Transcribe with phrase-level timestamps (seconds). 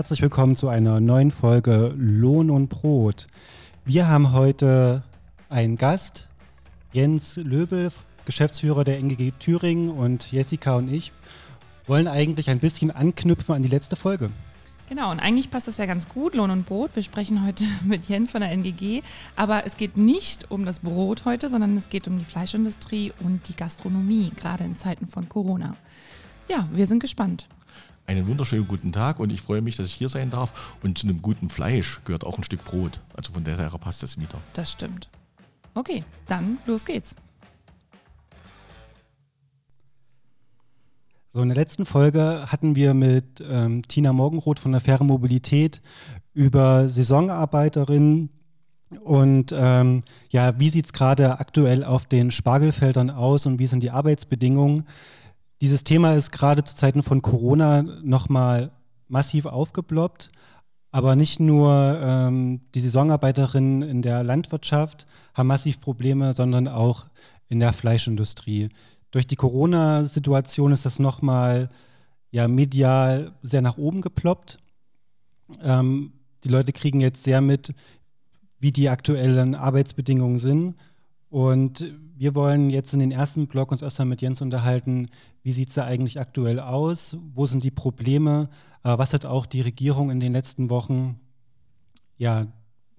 [0.00, 3.26] Herzlich willkommen zu einer neuen Folge Lohn und Brot.
[3.84, 5.02] Wir haben heute
[5.50, 6.26] einen Gast,
[6.90, 7.92] Jens Löbel,
[8.24, 11.12] Geschäftsführer der NGG Thüringen und Jessica und ich
[11.86, 14.30] wollen eigentlich ein bisschen anknüpfen an die letzte Folge.
[14.88, 16.96] Genau, und eigentlich passt das ja ganz gut, Lohn und Brot.
[16.96, 19.02] Wir sprechen heute mit Jens von der NGG,
[19.36, 23.46] aber es geht nicht um das Brot heute, sondern es geht um die Fleischindustrie und
[23.48, 25.76] die Gastronomie, gerade in Zeiten von Corona.
[26.48, 27.48] Ja, wir sind gespannt.
[28.10, 30.74] Einen wunderschönen guten Tag und ich freue mich, dass ich hier sein darf.
[30.82, 33.00] Und zu einem guten Fleisch gehört auch ein Stück Brot.
[33.16, 34.36] Also von der Seite passt das wieder.
[34.52, 35.08] Das stimmt.
[35.74, 37.14] Okay, dann los geht's.
[41.28, 45.80] So, in der letzten Folge hatten wir mit ähm, Tina Morgenroth von der Faire Mobilität
[46.34, 48.30] über Saisonarbeiterinnen
[49.04, 53.84] und ähm, ja, wie sieht es gerade aktuell auf den Spargelfeldern aus und wie sind
[53.84, 54.84] die Arbeitsbedingungen?
[55.60, 58.70] Dieses Thema ist gerade zu Zeiten von Corona nochmal
[59.08, 60.30] massiv aufgeploppt,
[60.90, 67.06] aber nicht nur ähm, die Saisonarbeiterinnen in der Landwirtschaft haben massiv Probleme, sondern auch
[67.48, 68.70] in der Fleischindustrie.
[69.10, 71.68] Durch die Corona-Situation ist das nochmal
[72.30, 74.58] ja, medial sehr nach oben geploppt.
[75.62, 76.12] Ähm,
[76.44, 77.74] die Leute kriegen jetzt sehr mit,
[78.58, 80.76] wie die aktuellen Arbeitsbedingungen sind.
[81.30, 81.84] Und
[82.16, 85.08] wir wollen jetzt in den ersten Blog uns erstmal mit Jens unterhalten,
[85.42, 88.50] wie sieht es da eigentlich aktuell aus, wo sind die Probleme,
[88.82, 91.20] äh, was hat auch die Regierung in den letzten Wochen,
[92.18, 92.48] ja,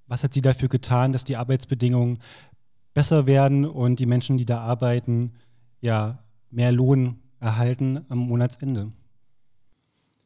[0.08, 2.20] was hat sie dafür getan, dass die Arbeitsbedingungen
[2.94, 5.34] besser werden und die Menschen, die da arbeiten,
[5.82, 8.92] ja, mehr Lohn erhalten am Monatsende.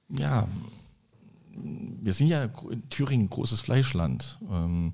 [0.09, 0.47] Ja,
[1.55, 4.37] wir sind ja in Thüringen ein großes Fleischland.
[4.49, 4.93] Ähm,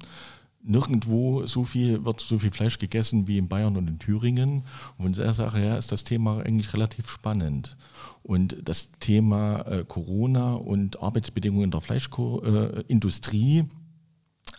[0.64, 4.64] nirgendwo so viel, wird so viel Fleisch gegessen wie in Bayern und in Thüringen.
[4.98, 7.78] Und von der Sache her ist das Thema eigentlich relativ spannend.
[8.24, 13.66] Und das Thema äh, Corona und Arbeitsbedingungen in der Fleischindustrie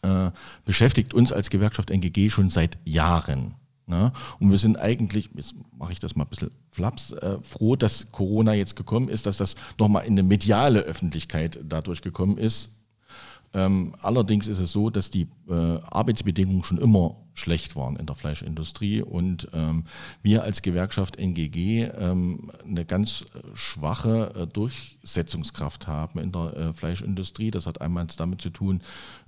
[0.02, 0.30] äh,
[0.64, 3.54] beschäftigt uns als Gewerkschaft NGG schon seit Jahren.
[3.86, 4.12] Ne?
[4.38, 8.10] Und wir sind eigentlich, jetzt mache ich das mal ein bisschen flaps, äh, froh, dass
[8.10, 12.70] Corona jetzt gekommen ist, dass das nochmal in eine mediale Öffentlichkeit dadurch gekommen ist.
[13.54, 18.14] Ähm, allerdings ist es so, dass die äh, Arbeitsbedingungen schon immer schlecht waren in der
[18.14, 19.84] Fleischindustrie und ähm,
[20.22, 26.72] wir als Gewerkschaft NGG ähm, eine ganz äh, schwache äh, Durchsetzungskraft haben in der äh,
[26.74, 27.50] Fleischindustrie.
[27.50, 28.82] Das hat einmal damit zu tun,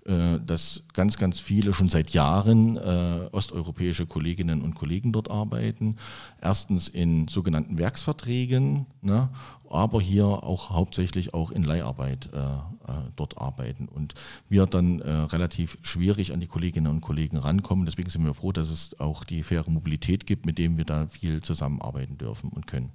[0.04, 5.96] äh, dass ganz, ganz viele schon seit Jahren äh, osteuropäische Kolleginnen und Kollegen dort arbeiten.
[6.42, 9.30] Erstens in sogenannten Werksverträgen, ne,
[9.74, 13.88] aber hier auch hauptsächlich auch in Leiharbeit äh, äh dort arbeiten.
[13.88, 14.14] Und
[14.48, 17.86] wir dann äh, relativ schwierig an die Kolleginnen und Kollegen rankommen.
[17.86, 21.06] Deswegen sind wir froh, dass es auch die faire Mobilität gibt, mit dem wir da
[21.06, 22.92] viel zusammenarbeiten dürfen und können.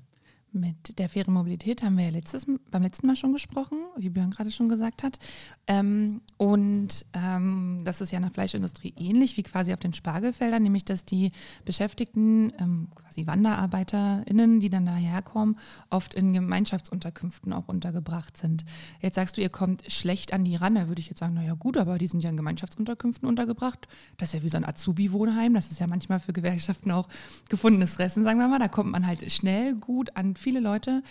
[0.52, 4.32] Mit der fairen Mobilität haben wir ja letztes, beim letzten Mal schon gesprochen, wie Björn
[4.32, 5.20] gerade schon gesagt hat.
[5.68, 10.64] Ähm, und ähm, das ist ja in der Fleischindustrie ähnlich wie quasi auf den Spargelfeldern,
[10.64, 11.34] nämlich dass die
[11.66, 15.56] Beschäftigten, ähm, quasi WanderarbeiterInnen, die dann daherkommen,
[15.92, 18.66] oft in Gemeinschaftsunterkünften auch untergebracht sind.
[19.02, 20.74] Jetzt sagst du, ihr kommt schlecht an die ran.
[20.74, 23.88] Da würde ich jetzt sagen, naja gut, aber die sind ja in Gemeinschaftsunterkünften untergebracht.
[24.18, 25.54] Das ist ja wie so ein Azubi-Wohnheim.
[25.54, 27.08] Das ist ja manchmal für Gewerkschaften auch
[27.50, 28.58] gefundenes Fressen, sagen wir mal.
[28.58, 31.04] Da kommt man halt schnell gut an viele Leute.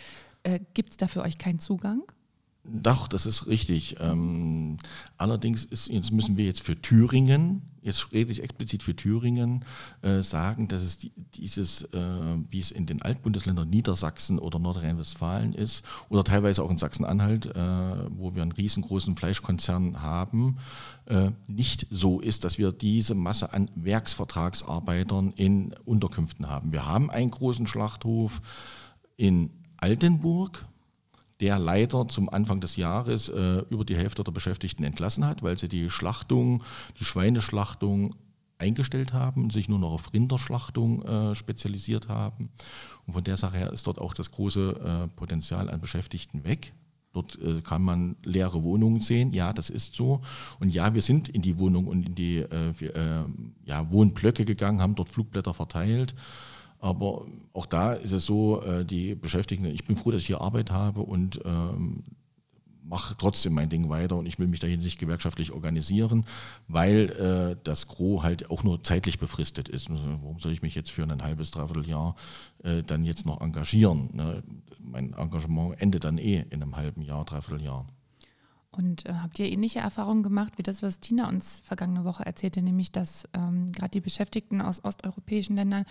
[0.42, 2.02] Äh, Gibt es da für euch keinen Zugang?
[2.70, 3.96] Doch, das ist richtig.
[3.98, 4.76] Ähm,
[5.16, 9.64] allerdings ist, jetzt müssen wir jetzt für Thüringen, jetzt rede ich explizit für Thüringen,
[10.02, 11.98] äh, sagen, dass es die, dieses, äh,
[12.50, 17.54] wie es in den Altbundesländern Niedersachsen oder Nordrhein-Westfalen ist, oder teilweise auch in Sachsen-Anhalt, äh,
[18.10, 20.58] wo wir einen riesengroßen Fleischkonzern haben,
[21.06, 26.72] äh, nicht so ist, dass wir diese Masse an Werksvertragsarbeitern in Unterkünften haben.
[26.72, 28.42] Wir haben einen großen Schlachthof,
[29.18, 30.64] in Altenburg,
[31.40, 35.58] der leider zum Anfang des Jahres äh, über die Hälfte der Beschäftigten entlassen hat, weil
[35.58, 36.62] sie die Schlachtung,
[36.98, 38.14] die Schweineschlachtung
[38.58, 42.50] eingestellt haben, sich nur noch auf Rinderschlachtung äh, spezialisiert haben.
[43.06, 46.72] Und von der Sache her ist dort auch das große äh, Potenzial an Beschäftigten weg.
[47.12, 49.32] Dort äh, kann man leere Wohnungen sehen.
[49.32, 50.22] Ja, das ist so.
[50.58, 53.24] Und ja, wir sind in die Wohnung und in die äh, äh,
[53.64, 56.14] ja, Wohnblöcke gegangen, haben dort Flugblätter verteilt
[56.80, 60.40] aber auch da ist es so, äh, die Beschäftigten, ich bin froh, dass ich hier
[60.40, 62.04] Arbeit habe und ähm,
[62.88, 66.24] mache trotzdem mein Ding weiter und ich will mich dahin nicht gewerkschaftlich organisieren,
[66.66, 69.90] weil äh, das Gros halt auch nur zeitlich befristet ist.
[69.90, 72.16] Warum soll ich mich jetzt für ein halbes, dreiviertel Jahr
[72.62, 74.10] äh, dann jetzt noch engagieren?
[74.14, 74.42] Ne?
[74.80, 77.86] Mein Engagement endet dann eh in einem halben Jahr, dreiviertel Jahr.
[78.70, 82.62] Und äh, habt ihr ähnliche Erfahrungen gemacht wie das, was Tina uns vergangene Woche erzählte,
[82.62, 85.84] nämlich dass ähm, gerade die Beschäftigten aus osteuropäischen Ländern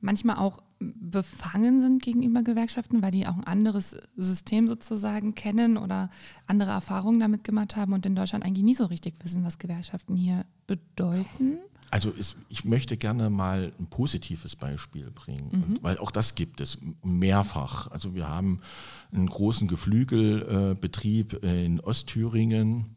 [0.00, 6.10] manchmal auch befangen sind gegenüber Gewerkschaften, weil die auch ein anderes System sozusagen kennen oder
[6.46, 10.16] andere Erfahrungen damit gemacht haben und in Deutschland eigentlich nie so richtig wissen, was Gewerkschaften
[10.16, 11.58] hier bedeuten?
[11.90, 15.62] Also es, ich möchte gerne mal ein positives Beispiel bringen, mhm.
[15.62, 17.90] und, weil auch das gibt es mehrfach.
[17.90, 18.60] Also wir haben
[19.12, 22.95] einen großen Geflügelbetrieb äh, in Ostthüringen,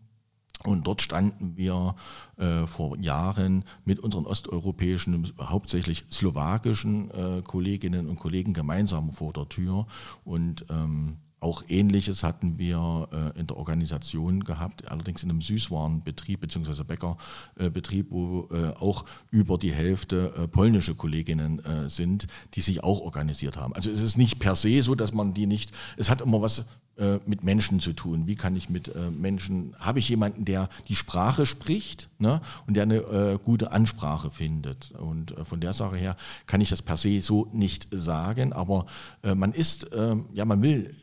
[0.66, 1.96] und dort standen wir
[2.38, 9.48] äh, vor Jahren mit unseren osteuropäischen, hauptsächlich slowakischen äh, Kolleginnen und Kollegen gemeinsam vor der
[9.48, 9.88] Tür.
[10.26, 16.42] Und ähm, auch Ähnliches hatten wir äh, in der Organisation gehabt, allerdings in einem Süßwarenbetrieb
[16.42, 16.84] bzw.
[16.84, 23.58] Bäckerbetrieb, wo äh, auch über die Hälfte äh, polnische Kolleginnen sind, die sich auch organisiert
[23.58, 23.74] haben.
[23.74, 26.66] Also es ist nicht per se so, dass man die nicht, es hat immer was
[27.26, 28.28] mit Menschen zu tun.
[28.28, 32.84] Wie kann ich mit Menschen, habe ich jemanden, der die Sprache spricht ne, und der
[32.84, 34.92] eine äh, gute Ansprache findet.
[34.92, 38.86] Und äh, von der Sache her kann ich das per se so nicht sagen, aber
[39.24, 40.94] äh, man ist, ähm, ja, man will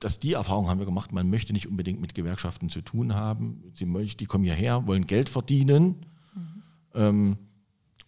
[0.00, 3.62] dass die Erfahrung haben wir gemacht, man möchte nicht unbedingt mit Gewerkschaften zu tun haben.
[3.74, 6.06] Sie möchten, die kommen hierher, wollen Geld verdienen.
[6.34, 6.62] Mhm.
[6.94, 7.36] Ähm,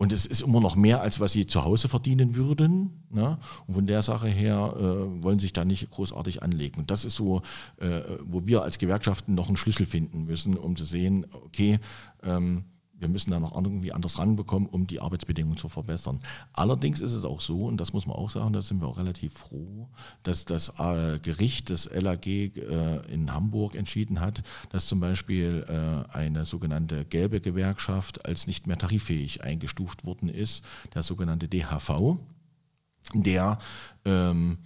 [0.00, 3.04] und es ist immer noch mehr, als was sie zu Hause verdienen würden.
[3.10, 3.38] Ne?
[3.66, 6.81] Und von der Sache her äh, wollen sich da nicht großartig anlegen.
[6.81, 7.42] Und das ist so,
[7.76, 11.81] äh, wo wir als Gewerkschaften noch einen Schlüssel finden müssen, um zu sehen, okay,
[12.22, 12.64] ähm,
[13.00, 16.20] wir müssen da noch irgendwie anders ranbekommen, um die Arbeitsbedingungen zu verbessern.
[16.52, 18.99] Allerdings ist es auch so, und das muss man auch sagen, da sind wir auch
[18.99, 19.88] relativ froh,
[20.23, 26.12] dass das äh, Gericht des LAG äh, in Hamburg entschieden hat, dass zum Beispiel äh,
[26.14, 30.62] eine sogenannte gelbe Gewerkschaft als nicht mehr tariffähig eingestuft worden ist,
[30.94, 32.19] der sogenannte DHV,
[33.14, 33.58] der
[34.05, 34.58] ähm,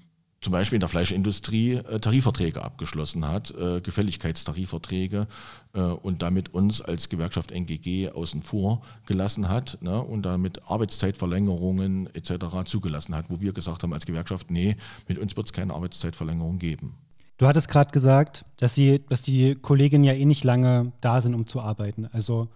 [0.44, 5.26] zum Beispiel in der Fleischindustrie äh, Tarifverträge abgeschlossen hat, äh, Gefälligkeitstarifverträge
[5.72, 12.14] äh, und damit uns als Gewerkschaft NGG außen vor gelassen hat ne, und damit Arbeitszeitverlängerungen
[12.14, 12.66] etc.
[12.66, 14.76] zugelassen hat, wo wir gesagt haben als Gewerkschaft, nee,
[15.08, 16.94] mit uns wird es keine Arbeitszeitverlängerung geben.
[17.38, 21.34] Du hattest gerade gesagt, dass, sie, dass die Kolleginnen ja eh nicht lange da sind,
[21.34, 22.06] um zu arbeiten.
[22.12, 22.48] Also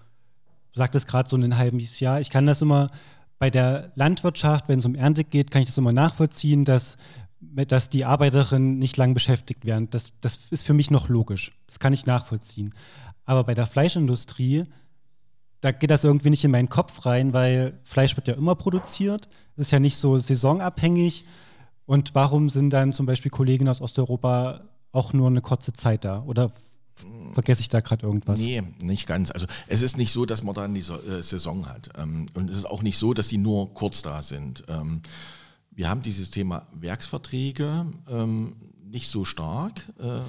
[0.72, 2.20] du sagtest gerade so ein halbes Jahr.
[2.20, 2.90] Ich kann das immer
[3.38, 6.98] bei der Landwirtschaft, wenn es um Ernte geht, kann ich das immer nachvollziehen, dass
[7.40, 9.90] dass die Arbeiterinnen nicht lang beschäftigt werden.
[9.90, 11.56] Das, das ist für mich noch logisch.
[11.66, 12.74] Das kann ich nachvollziehen.
[13.24, 14.64] Aber bei der Fleischindustrie,
[15.60, 19.28] da geht das irgendwie nicht in meinen Kopf rein, weil Fleisch wird ja immer produziert.
[19.56, 21.24] Es ist ja nicht so saisonabhängig.
[21.86, 24.62] Und warum sind dann zum Beispiel Kollegen aus Osteuropa
[24.92, 26.22] auch nur eine kurze Zeit da?
[26.24, 26.50] Oder
[27.32, 28.38] vergesse ich da gerade irgendwas?
[28.38, 29.30] Nee, nicht ganz.
[29.30, 31.90] Also es ist nicht so, dass man da eine äh, Saison hat.
[31.96, 34.64] Ähm, und es ist auch nicht so, dass sie nur kurz da sind.
[34.68, 35.02] Ähm,
[35.78, 38.56] wir haben dieses Thema Werksverträge ähm,
[38.90, 39.88] nicht so stark.
[40.00, 40.22] Äh,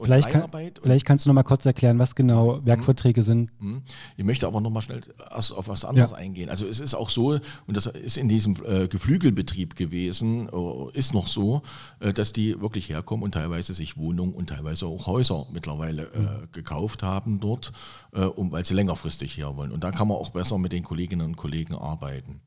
[0.00, 0.50] vielleicht, kann,
[0.80, 2.64] vielleicht, kannst du noch mal kurz erklären, was genau mhm.
[2.64, 3.50] Werkverträge sind.
[3.60, 3.82] Mhm.
[4.16, 6.16] Ich möchte aber noch mal schnell erst auf was anderes ja.
[6.16, 6.48] eingehen.
[6.48, 11.12] Also es ist auch so, und das ist in diesem äh, Geflügelbetrieb gewesen, äh, ist
[11.12, 11.60] noch so,
[11.98, 16.18] äh, dass die wirklich herkommen und teilweise sich Wohnungen und teilweise auch Häuser mittlerweile äh,
[16.18, 16.52] mhm.
[16.52, 17.72] gekauft haben dort,
[18.14, 19.72] äh, um, weil sie längerfristig hier wollen.
[19.72, 22.40] Und da kann man auch besser mit den Kolleginnen und Kollegen arbeiten.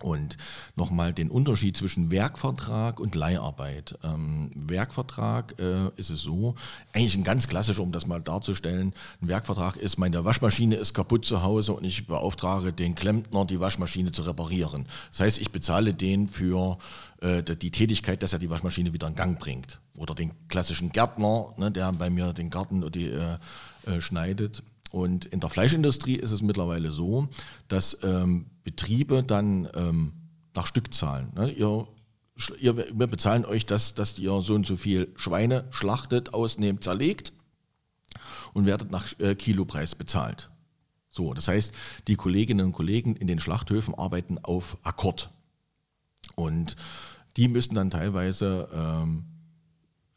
[0.00, 0.36] Und
[0.74, 3.96] nochmal den Unterschied zwischen Werkvertrag und Leiharbeit.
[4.02, 6.56] Ähm, Werkvertrag äh, ist es so,
[6.92, 8.92] eigentlich ein ganz klassischer, um das mal darzustellen.
[9.22, 13.60] Ein Werkvertrag ist, meine Waschmaschine ist kaputt zu Hause und ich beauftrage den Klempner, die
[13.60, 14.86] Waschmaschine zu reparieren.
[15.10, 16.76] Das heißt, ich bezahle den für
[17.20, 19.80] äh, die Tätigkeit, dass er die Waschmaschine wieder in Gang bringt.
[19.96, 23.38] Oder den klassischen Gärtner, ne, der bei mir den Garten die, äh,
[23.86, 24.64] äh schneidet.
[24.94, 27.26] Und in der Fleischindustrie ist es mittlerweile so,
[27.66, 30.12] dass ähm, Betriebe dann ähm,
[30.54, 31.88] nach Stückzahlen, ne, ihr,
[32.60, 37.32] ihr, wir bezahlen euch, das, dass ihr so und so viel Schweine schlachtet, ausnehmt, zerlegt
[38.52, 40.48] und werdet nach äh, Kilopreis bezahlt.
[41.10, 41.72] So, das heißt,
[42.06, 45.28] die Kolleginnen und Kollegen in den Schlachthöfen arbeiten auf Akkord.
[46.36, 46.76] Und
[47.36, 49.24] die müssen dann teilweise ähm,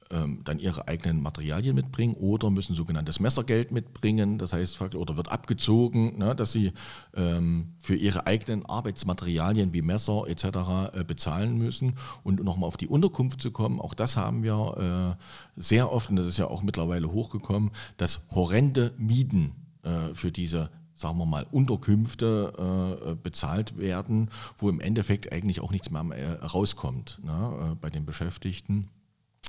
[0.09, 6.17] dann ihre eigenen Materialien mitbringen oder müssen sogenanntes Messergeld mitbringen, das heißt, oder wird abgezogen,
[6.17, 6.71] ne, dass sie
[7.15, 10.45] ähm, für ihre eigenen Arbeitsmaterialien wie Messer etc.
[10.93, 11.95] Äh, bezahlen müssen.
[12.23, 16.15] Und nochmal auf die Unterkunft zu kommen, auch das haben wir äh, sehr oft, und
[16.15, 21.45] das ist ja auch mittlerweile hochgekommen, dass horrende Mieten äh, für diese sagen wir mal,
[21.51, 27.75] Unterkünfte äh, bezahlt werden, wo im Endeffekt eigentlich auch nichts mehr äh, rauskommt ne, äh,
[27.75, 28.89] bei den Beschäftigten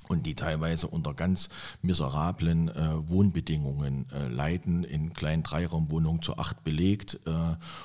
[0.08, 1.48] und die teilweise unter ganz
[1.82, 7.30] miserablen äh, Wohnbedingungen äh, leiden, in kleinen Dreiraumwohnungen zu acht belegt äh,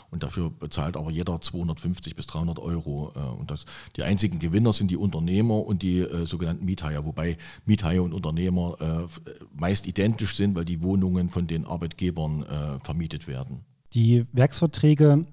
[0.10, 3.12] und dafür bezahlt aber jeder 250 bis 300 Euro.
[3.16, 7.38] Äh, und das, die einzigen Gewinner sind die Unternehmer und die äh, sogenannten Miethaier, wobei
[7.66, 12.46] Miethaier und Unternehmer äh, meist identisch sind, weil die Wohnungen von den Arbeitgebern
[12.84, 13.66] vermietet werden.
[13.94, 15.26] Die Werksverträge,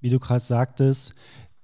[0.00, 1.12] wie du gerade sagtest,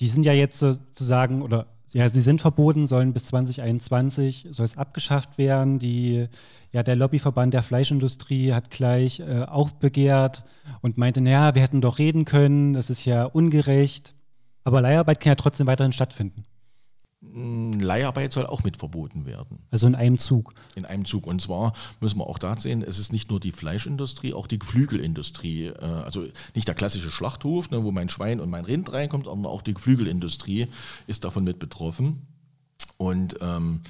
[0.01, 4.77] die sind ja jetzt sozusagen oder ja, sie sind verboten, sollen bis 2021 soll es
[4.77, 5.79] abgeschafft werden.
[5.79, 6.27] Die,
[6.73, 10.43] ja, der Lobbyverband der Fleischindustrie hat gleich äh, aufbegehrt
[10.81, 14.13] und meinte, naja, wir hätten doch reden können, das ist ja ungerecht.
[14.65, 16.45] Aber Leiharbeit kann ja trotzdem weiterhin stattfinden.
[17.33, 19.59] Leiharbeit soll auch mit verboten werden.
[19.71, 20.55] Also in einem Zug.
[20.75, 21.27] In einem Zug.
[21.27, 24.59] Und zwar müssen wir auch da sehen, es ist nicht nur die Fleischindustrie, auch die
[24.59, 25.67] Geflügelindustrie.
[25.67, 29.51] Äh, also nicht der klassische Schlachthof, ne, wo mein Schwein und mein Rind reinkommt, sondern
[29.51, 30.69] auch die Geflügelindustrie
[31.07, 32.27] ist davon mit betroffen.
[32.97, 33.81] Und ähm,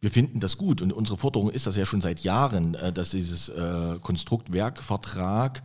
[0.00, 3.10] wir finden das gut und unsere Forderung ist das ja schon seit Jahren, äh, dass
[3.10, 5.62] dieses äh, Konstrukt Werkvertrag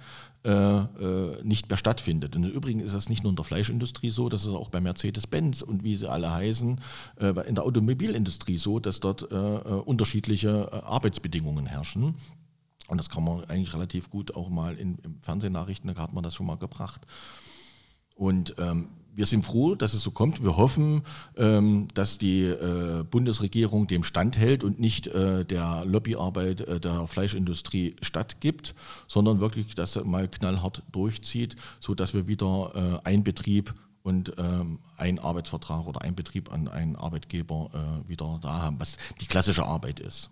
[1.44, 2.36] nicht mehr stattfindet.
[2.36, 4.80] Und im Übrigen ist das nicht nur in der Fleischindustrie so, das ist auch bei
[4.80, 6.80] Mercedes-Benz und wie sie alle heißen,
[7.20, 12.16] äh, in der Automobilindustrie so, dass dort unterschiedliche Arbeitsbedingungen herrschen.
[12.88, 16.24] Und das kann man eigentlich relativ gut auch mal in, im Fernsehnachrichten, da hat man
[16.24, 17.02] das schon mal gebracht.
[18.16, 20.44] Und ähm, wir sind froh, dass es so kommt.
[20.44, 21.02] Wir hoffen,
[21.38, 27.96] ähm, dass die äh, Bundesregierung dem standhält und nicht äh, der Lobbyarbeit äh, der Fleischindustrie
[28.02, 28.76] stattgibt,
[29.08, 35.88] sondern wirklich das mal knallhart durchzieht, sodass wir wieder ein Betrieb und ähm, ein Arbeitsvertrag
[35.88, 37.70] oder ein Betrieb an einen Arbeitgeber
[38.08, 40.30] wieder da haben, was die klassische Arbeit ist.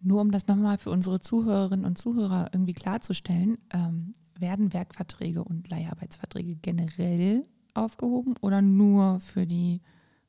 [0.00, 5.68] Nur um das nochmal für unsere Zuhörerinnen und Zuhörer irgendwie klarzustellen, ähm, werden Werkverträge und
[5.68, 7.44] Leiharbeitsverträge generell
[7.78, 9.80] aufgehoben oder nur für die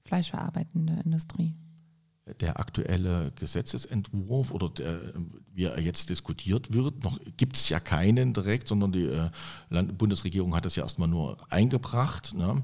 [0.04, 1.54] fleischverarbeitende Industrie?
[2.42, 5.00] Der aktuelle Gesetzesentwurf oder der,
[5.52, 9.30] wie er jetzt diskutiert wird, noch gibt es ja keinen direkt, sondern die äh,
[9.70, 12.36] Land Bundesregierung hat das ja erstmal nur eingebracht.
[12.36, 12.64] Ne?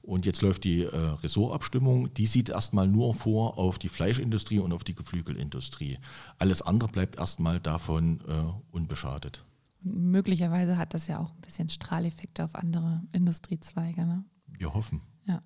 [0.00, 4.72] Und jetzt läuft die äh, Ressortabstimmung, die sieht erstmal nur vor auf die Fleischindustrie und
[4.72, 5.98] auf die Geflügelindustrie.
[6.38, 9.44] Alles andere bleibt erstmal davon äh, unbeschadet
[9.84, 14.04] möglicherweise hat das ja auch ein bisschen Strahleffekte auf andere Industriezweige.
[14.04, 14.24] Ne?
[14.46, 15.00] Wir hoffen.
[15.26, 15.42] Ja.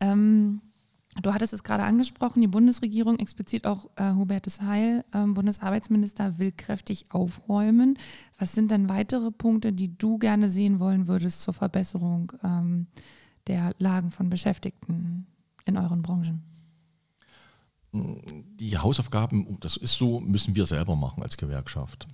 [0.00, 0.60] Ähm,
[1.22, 6.52] du hattest es gerade angesprochen, die Bundesregierung, explizit auch äh, Hubertus Heil, äh, Bundesarbeitsminister, will
[6.52, 7.98] kräftig aufräumen.
[8.38, 12.86] Was sind denn weitere Punkte, die du gerne sehen wollen würdest zur Verbesserung ähm,
[13.46, 15.26] der Lagen von Beschäftigten
[15.64, 16.42] in euren Branchen?
[17.92, 22.06] Die Hausaufgaben, das ist so, müssen wir selber machen als Gewerkschaft.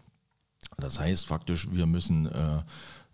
[0.76, 2.62] Das heißt faktisch, wir müssen äh,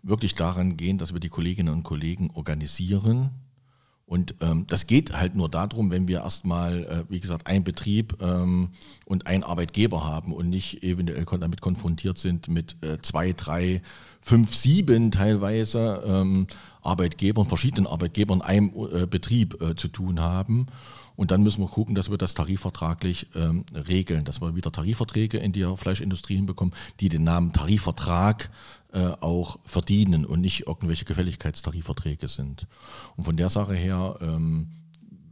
[0.01, 3.31] wirklich daran gehen, dass wir die Kolleginnen und Kollegen organisieren.
[4.05, 8.17] Und ähm, das geht halt nur darum, wenn wir erstmal, äh, wie gesagt, einen Betrieb
[8.21, 8.69] ähm,
[9.05, 13.81] und einen Arbeitgeber haben und nicht eventuell damit konfrontiert sind mit äh, zwei, drei,
[14.19, 16.47] fünf, sieben teilweise ähm,
[16.81, 20.67] Arbeitgebern, verschiedenen Arbeitgebern, einem äh, Betrieb äh, zu tun haben.
[21.15, 25.37] Und dann müssen wir gucken, dass wir das tarifvertraglich ähm, regeln, dass wir wieder Tarifverträge
[25.37, 28.49] in die Fleischindustrie hinbekommen, die den Namen Tarifvertrag
[28.93, 32.67] äh, auch verdienen und nicht irgendwelche Gefälligkeitstarifverträge sind.
[33.15, 34.69] Und von der Sache her ähm,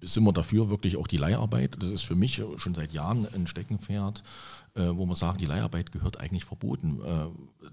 [0.02, 1.78] sind wir dafür wirklich auch die Leiharbeit.
[1.80, 4.24] Das ist für mich schon seit Jahren ein Steckenpferd,
[4.74, 7.00] äh, wo man sagt, die Leiharbeit gehört eigentlich verboten.
[7.06, 7.28] Äh,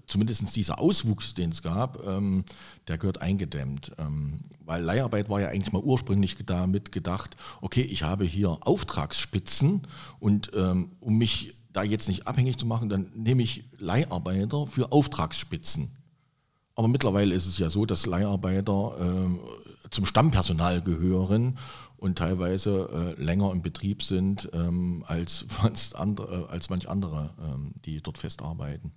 [0.07, 2.43] Zumindest dieser Auswuchs, den es gab, ähm,
[2.87, 3.91] der gehört eingedämmt.
[3.97, 9.83] Ähm, weil Leiharbeit war ja eigentlich mal ursprünglich damit gedacht, okay, ich habe hier Auftragsspitzen
[10.19, 14.91] und ähm, um mich da jetzt nicht abhängig zu machen, dann nehme ich Leiharbeiter für
[14.91, 15.91] Auftragsspitzen.
[16.75, 21.57] Aber mittlerweile ist es ja so, dass Leiharbeiter äh, zum Stammpersonal gehören
[21.99, 25.45] und teilweise äh, länger im Betrieb sind ähm, als,
[25.95, 28.91] andere, äh, als manch andere, ähm, die dort festarbeiten.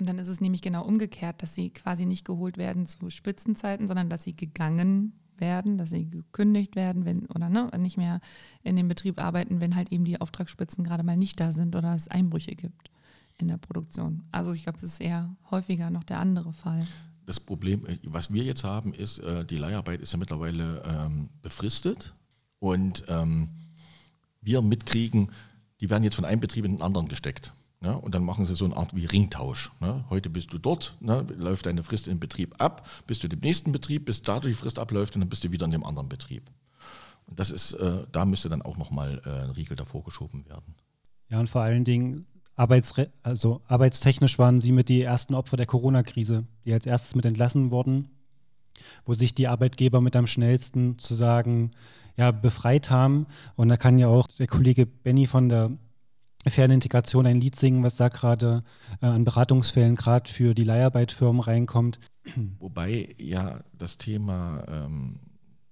[0.00, 3.88] Und dann ist es nämlich genau umgekehrt, dass sie quasi nicht geholt werden zu Spitzenzeiten,
[3.88, 8.20] sondern dass sie gegangen werden, dass sie gekündigt werden, wenn oder ne, nicht mehr
[8.62, 11.94] in dem Betrieb arbeiten, wenn halt eben die Auftragsspitzen gerade mal nicht da sind oder
[11.94, 12.90] es Einbrüche gibt
[13.38, 14.24] in der Produktion.
[14.32, 16.86] Also ich glaube, es ist eher häufiger noch der andere Fall.
[17.28, 21.28] Das Problem, äh, was wir jetzt haben, ist, äh, die Leiharbeit ist ja mittlerweile ähm,
[21.42, 22.14] befristet
[22.58, 23.50] und ähm,
[24.40, 25.30] wir mitkriegen,
[25.78, 27.52] die werden jetzt von einem Betrieb in den anderen gesteckt.
[27.82, 27.94] Ne?
[27.98, 29.70] Und dann machen sie so eine Art wie Ringtausch.
[29.78, 30.06] Ne?
[30.08, 31.26] Heute bist du dort, ne?
[31.36, 34.78] läuft deine Frist im Betrieb ab, bist du im nächsten Betrieb, bis da die Frist
[34.78, 36.50] abläuft und dann bist du wieder in dem anderen Betrieb.
[37.26, 40.74] Und das ist, äh, da müsste dann auch nochmal äh, ein Riegel davor geschoben werden.
[41.28, 42.24] Ja, und vor allen Dingen
[42.58, 47.24] Arbeitsre also arbeitstechnisch waren sie mit die ersten Opfer der Corona-Krise, die als erstes mit
[47.24, 48.08] entlassen wurden,
[49.04, 51.70] wo sich die Arbeitgeber mit am schnellsten zu sagen,
[52.16, 53.26] ja, befreit haben.
[53.54, 55.70] Und da kann ja auch der Kollege Benny von der
[56.46, 58.64] ferne Integration ein Lied singen, was da gerade
[59.02, 62.00] äh, an Beratungsfällen gerade für die Leiharbeitfirmen reinkommt.
[62.58, 65.20] Wobei ja das Thema ähm,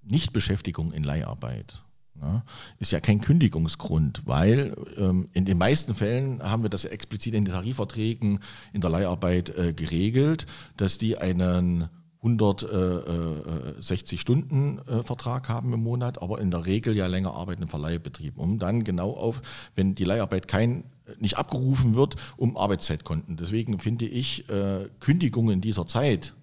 [0.02, 1.82] Nichtbeschäftigung in Leiharbeit
[2.20, 2.42] ja,
[2.78, 7.35] ist ja kein Kündigungsgrund, weil ähm, in den meisten Fällen haben wir das ja explizit
[7.35, 8.40] in den Tarifverträgen
[8.73, 10.46] in der Leiharbeit äh, geregelt,
[10.76, 11.88] dass die einen
[12.23, 17.68] 160 Stunden äh, Vertrag haben im Monat, aber in der Regel ja länger arbeiten im
[17.68, 19.42] Verleihbetrieb, um dann genau auf,
[19.75, 20.85] wenn die Leiharbeit kein
[21.20, 23.37] nicht abgerufen wird, um Arbeitszeitkonten.
[23.37, 26.35] Deswegen finde ich äh, Kündigungen dieser Zeit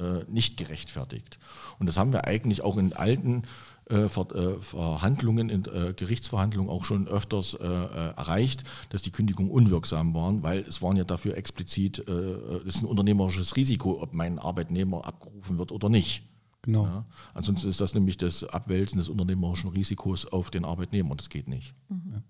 [0.00, 1.38] äh, nicht gerechtfertigt.
[1.78, 6.84] Und das haben wir eigentlich auch in alten äh, äh, Verhandlungen, in äh, Gerichtsverhandlungen auch
[6.84, 12.64] schon öfters erreicht, dass die Kündigungen unwirksam waren, weil es waren ja dafür explizit, das
[12.64, 16.22] ist ein unternehmerisches Risiko, ob mein Arbeitnehmer abgerufen wird oder nicht.
[16.62, 16.84] Genau.
[16.84, 21.28] Ja, ansonsten ist das nämlich das Abwälzen des unternehmerischen Risikos auf den Arbeitnehmer und das
[21.28, 21.74] geht nicht.
[21.88, 22.22] Mhm.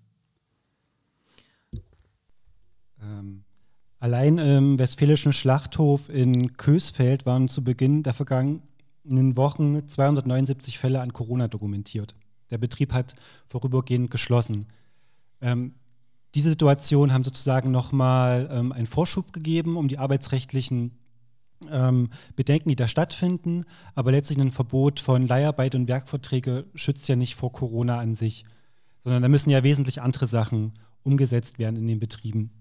[1.71, 1.79] Ja.
[3.03, 3.43] Ähm,
[3.99, 8.63] allein im westfälischen Schlachthof in Kösfeld waren zu Beginn der vergangenen
[9.03, 12.15] in den Wochen 279 Fälle an Corona dokumentiert.
[12.49, 13.15] Der Betrieb hat
[13.47, 14.67] vorübergehend geschlossen.
[15.41, 15.73] Ähm,
[16.35, 20.91] diese Situation haben sozusagen nochmal ähm, einen Vorschub gegeben, um die arbeitsrechtlichen
[21.69, 23.65] ähm, Bedenken, die da stattfinden.
[23.95, 28.43] Aber letztlich ein Verbot von Leiharbeit und Werkverträge schützt ja nicht vor Corona an sich,
[29.03, 32.51] sondern da müssen ja wesentlich andere Sachen umgesetzt werden in den Betrieben.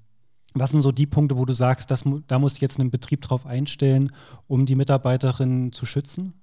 [0.54, 3.47] Was sind so die Punkte, wo du sagst, das, da muss jetzt ein Betrieb drauf
[3.47, 4.12] einstellen,
[4.49, 6.35] um die Mitarbeiterinnen zu schützen?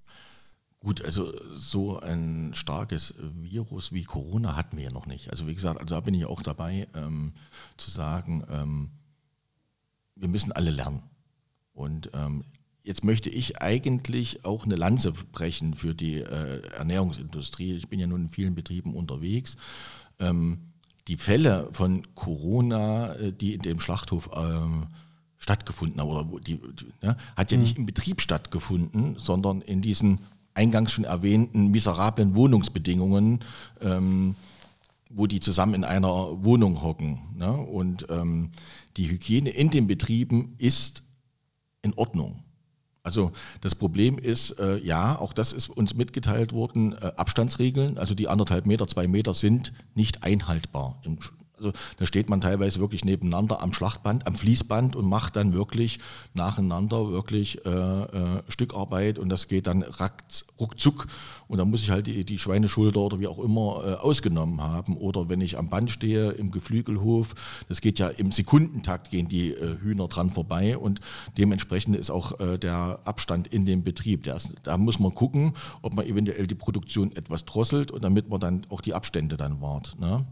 [0.79, 5.29] Gut, also so ein starkes Virus wie Corona hatten wir ja noch nicht.
[5.29, 7.33] Also wie gesagt, also da bin ich auch dabei ähm,
[7.75, 8.89] zu sagen, ähm,
[10.15, 11.03] wir müssen alle lernen.
[11.73, 12.45] Und ähm,
[12.81, 17.75] jetzt möchte ich eigentlich auch eine Lanze brechen für die äh, Ernährungsindustrie.
[17.75, 19.57] Ich bin ja nun in vielen Betrieben unterwegs.
[20.17, 20.71] Ähm,
[21.09, 24.87] die Fälle von Corona, äh, die in dem Schlachthof ähm,
[25.37, 27.63] stattgefunden haben, oder die, die ne, hat ja mhm.
[27.63, 30.19] nicht im Betrieb stattgefunden, sondern in diesen
[30.53, 33.39] eingangs schon erwähnten miserablen Wohnungsbedingungen,
[33.81, 34.35] ähm,
[35.09, 37.19] wo die zusammen in einer Wohnung hocken.
[37.35, 37.51] Ne?
[37.51, 38.51] Und ähm,
[38.95, 41.03] die Hygiene in den Betrieben ist
[41.81, 42.43] in Ordnung.
[43.09, 48.13] Also das Problem ist, äh, ja, auch das ist uns mitgeteilt worden, äh, Abstandsregeln, also
[48.13, 51.17] die anderthalb Meter, zwei Meter sind nicht einhaltbar im
[51.59, 55.99] also da steht man teilweise wirklich nebeneinander am Schlachtband, am Fließband und macht dann wirklich
[56.33, 59.85] nacheinander wirklich äh, äh, Stückarbeit und das geht dann
[60.59, 61.07] ruckzuck
[61.49, 64.95] und da muss ich halt die, die Schweineschulter oder wie auch immer äh, ausgenommen haben.
[64.95, 67.33] Oder wenn ich am Band stehe im Geflügelhof,
[67.67, 71.01] das geht ja im Sekundentakt gehen die äh, Hühner dran vorbei und
[71.39, 74.27] dementsprechend ist auch äh, der Abstand in dem Betrieb.
[74.27, 78.39] Ist, da muss man gucken, ob man eventuell die Produktion etwas drosselt und damit man
[78.39, 79.99] dann auch die Abstände dann wahrt.
[79.99, 80.25] Ne?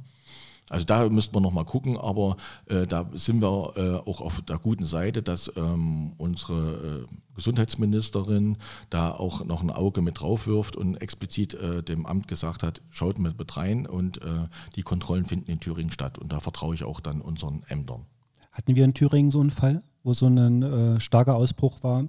[0.69, 4.57] Also da müsste man nochmal gucken, aber äh, da sind wir äh, auch auf der
[4.57, 8.57] guten Seite, dass ähm, unsere äh, Gesundheitsministerin
[8.89, 12.81] da auch noch ein Auge mit drauf wirft und explizit äh, dem Amt gesagt hat,
[12.89, 16.17] schaut mit, mit rein und äh, die Kontrollen finden in Thüringen statt.
[16.17, 18.05] Und da vertraue ich auch dann unseren Ämtern.
[18.51, 22.05] Hatten wir in Thüringen so einen Fall, wo so ein äh, starker Ausbruch war?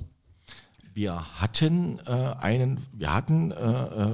[0.94, 3.54] Wir hatten einen, wir hatten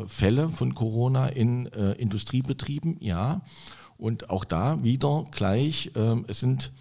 [0.06, 3.40] Fälle von Corona in Industriebetrieben, ja.
[3.96, 6.72] Und auch da wieder gleich, äh, es sind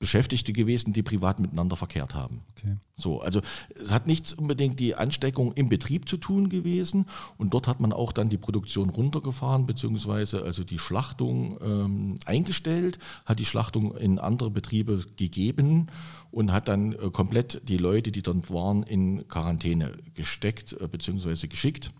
[0.00, 2.40] Beschäftigte gewesen, die privat miteinander verkehrt haben.
[2.56, 2.76] Okay.
[2.96, 3.42] So, also
[3.74, 7.04] es hat nichts unbedingt die Ansteckung im Betrieb zu tun gewesen
[7.36, 12.98] und dort hat man auch dann die Produktion runtergefahren beziehungsweise also die Schlachtung ähm, eingestellt,
[13.26, 15.88] hat die Schlachtung in andere Betriebe gegeben
[16.30, 21.46] und hat dann äh, komplett die Leute, die dort waren, in Quarantäne gesteckt äh, beziehungsweise
[21.46, 21.90] geschickt.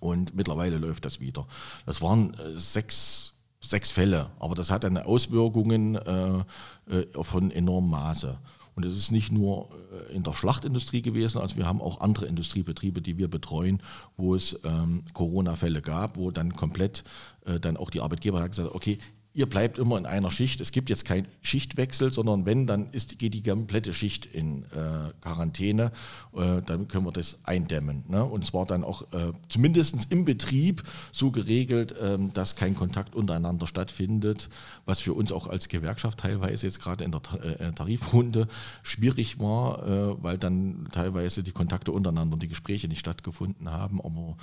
[0.00, 1.46] Und mittlerweile läuft das wieder.
[1.86, 6.44] Das waren äh, sechs, sechs Fälle, aber das hat dann Auswirkungen äh,
[6.90, 8.38] äh, von enormem Maße.
[8.74, 12.26] Und es ist nicht nur äh, in der Schlachtindustrie gewesen, also wir haben auch andere
[12.26, 13.82] Industriebetriebe, die wir betreuen,
[14.16, 17.04] wo es ähm, Corona-Fälle gab, wo dann komplett
[17.44, 18.98] äh, dann auch die Arbeitgeber gesagt haben, okay,
[19.34, 20.60] ihr bleibt immer in einer Schicht.
[20.60, 25.12] Es gibt jetzt keinen Schichtwechsel, sondern wenn, dann ist, geht die komplette Schicht in äh,
[25.20, 25.90] Quarantäne.
[26.34, 28.04] Äh, dann können wir das eindämmen.
[28.06, 28.24] Ne?
[28.24, 33.66] Und zwar dann auch äh, zumindest im Betrieb so geregelt, ähm, dass kein Kontakt untereinander
[33.66, 34.48] stattfindet,
[34.86, 38.46] was für uns auch als Gewerkschaft teilweise jetzt gerade in der äh, Tarifrunde
[38.84, 44.00] schwierig war, äh, weil dann teilweise die Kontakte untereinander und die Gespräche nicht stattgefunden haben.
[44.00, 44.36] Aber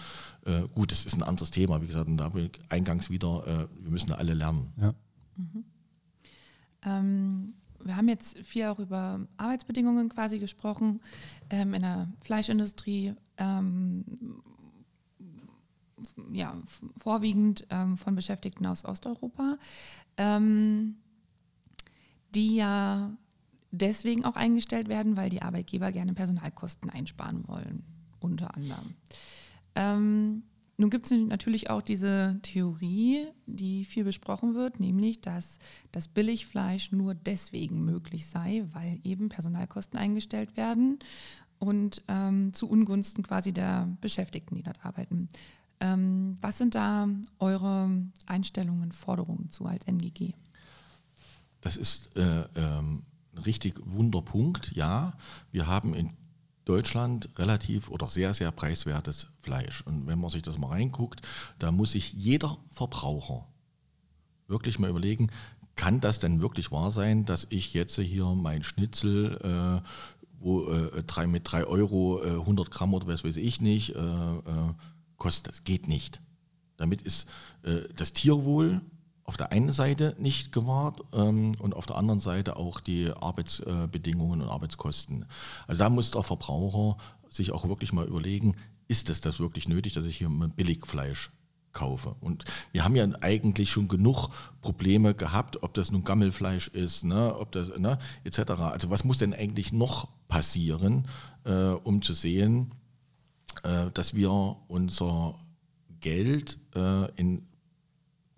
[0.45, 1.81] äh, gut, das ist ein anderes Thema.
[1.81, 2.31] Wie gesagt, und da
[2.69, 4.73] eingangs wieder, wir müssen alle lernen.
[5.41, 5.65] Mhm.
[6.83, 11.01] Ähm, wir haben jetzt viel auch über Arbeitsbedingungen quasi gesprochen
[11.49, 13.15] ähm, in der Fleischindustrie.
[13.37, 14.43] Ähm,
[16.31, 16.57] ja,
[16.97, 19.57] vorwiegend ähm, von Beschäftigten aus Osteuropa,
[20.17, 20.95] ähm,
[22.33, 23.15] die ja
[23.71, 27.83] deswegen auch eingestellt werden, weil die Arbeitgeber gerne Personalkosten einsparen wollen,
[28.19, 28.95] unter anderem.
[30.81, 35.59] Nun gibt es natürlich auch diese Theorie, die viel besprochen wird, nämlich, dass
[35.91, 40.97] das Billigfleisch nur deswegen möglich sei, weil eben Personalkosten eingestellt werden
[41.59, 45.29] und ähm, zu Ungunsten quasi der Beschäftigten, die dort arbeiten.
[45.81, 47.91] Ähm, was sind da eure
[48.25, 50.33] Einstellungen, Forderungen zu als NGG?
[51.61, 53.03] Das ist äh, ähm,
[53.35, 54.71] ein richtig Wunderpunkt.
[54.71, 55.13] Ja,
[55.51, 56.09] wir haben in
[56.71, 59.81] Deutschland relativ oder sehr, sehr preiswertes Fleisch.
[59.85, 61.21] Und wenn man sich das mal reinguckt,
[61.59, 63.45] da muss sich jeder Verbraucher
[64.47, 65.27] wirklich mal überlegen,
[65.75, 69.85] kann das denn wirklich wahr sein, dass ich jetzt hier mein Schnitzel, äh,
[70.39, 73.99] wo äh, drei, mit 3 Euro äh, 100 Gramm oder was weiß ich nicht, äh,
[73.99, 74.73] äh,
[75.17, 75.51] kostet?
[75.51, 76.21] Das geht nicht.
[76.77, 77.27] Damit ist
[77.63, 78.79] äh, das Tierwohl
[79.23, 84.41] auf der einen Seite nicht gewahrt ähm, und auf der anderen Seite auch die Arbeitsbedingungen
[84.41, 85.25] und Arbeitskosten.
[85.67, 86.97] Also da muss der Verbraucher
[87.29, 88.55] sich auch wirklich mal überlegen,
[88.87, 91.31] ist es das wirklich nötig, dass ich hier Billigfleisch
[91.73, 92.15] kaufe.
[92.19, 94.29] Und wir haben ja eigentlich schon genug
[94.61, 98.51] Probleme gehabt, ob das nun Gammelfleisch ist, ne, ob das, ne, etc.
[98.59, 101.07] Also was muss denn eigentlich noch passieren,
[101.45, 102.73] äh, um zu sehen,
[103.63, 105.35] äh, dass wir unser
[105.99, 107.47] Geld äh, in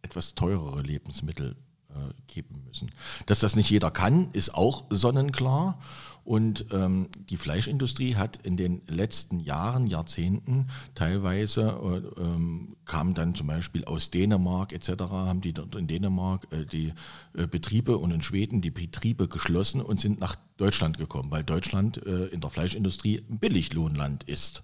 [0.03, 1.55] etwas teurere Lebensmittel
[1.89, 2.91] äh, geben müssen.
[3.25, 5.79] Dass das nicht jeder kann, ist auch sonnenklar.
[6.25, 13.35] Und ähm, die Fleischindustrie hat in den letzten Jahren, Jahrzehnten teilweise, äh, ähm, kam dann
[13.35, 16.93] zum Beispiel aus Dänemark etc., haben die dort in Dänemark äh, die
[17.33, 22.05] äh, Betriebe und in Schweden die Betriebe geschlossen und sind nach Deutschland gekommen, weil Deutschland
[22.05, 24.63] äh, in der Fleischindustrie ein Billiglohnland ist.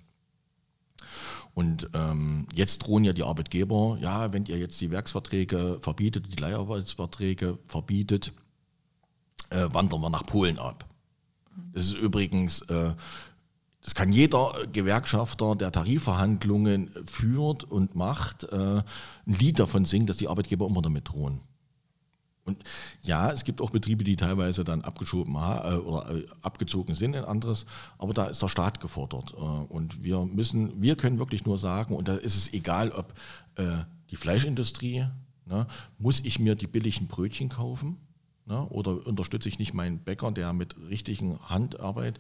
[1.54, 6.42] Und ähm, jetzt drohen ja die Arbeitgeber, ja, wenn ihr jetzt die Werksverträge verbietet, die
[6.42, 8.34] Leiharbeitsverträge verbietet,
[9.50, 10.86] äh, wandern wir nach Polen ab.
[11.74, 12.94] Das ist übrigens, äh,
[13.84, 18.84] das kann jeder Gewerkschafter, der Tarifverhandlungen führt und macht, äh, ein
[19.26, 21.42] Lied davon singen, dass die Arbeitgeber immer damit drohen.
[22.50, 22.64] Und
[23.02, 27.24] ja, es gibt auch Betriebe, die teilweise dann abgeschoben äh, oder äh, abgezogen sind in
[27.24, 27.66] anderes,
[27.98, 29.34] aber da ist der Staat gefordert.
[29.34, 33.14] Äh, und wir müssen, wir können wirklich nur sagen, und da ist es egal, ob
[34.10, 35.06] die Fleischindustrie,
[35.46, 37.98] ne, muss ich mir die billigen Brötchen kaufen?
[38.50, 38.66] Ne?
[38.70, 42.18] Oder unterstütze ich nicht meinen Bäcker, der mit richtigen Handarbeit,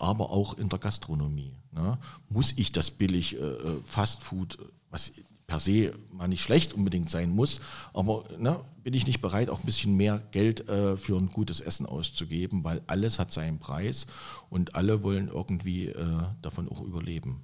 [0.00, 1.54] aber auch in der Gastronomie.
[1.72, 1.98] Ne?
[2.28, 4.58] Muss ich das billig äh, Fastfood,
[4.90, 5.12] was
[5.50, 7.60] per se mal nicht schlecht unbedingt sein muss,
[7.92, 11.58] aber ne, bin ich nicht bereit, auch ein bisschen mehr Geld äh, für ein gutes
[11.58, 14.06] Essen auszugeben, weil alles hat seinen Preis
[14.48, 17.42] und alle wollen irgendwie äh, davon auch überleben.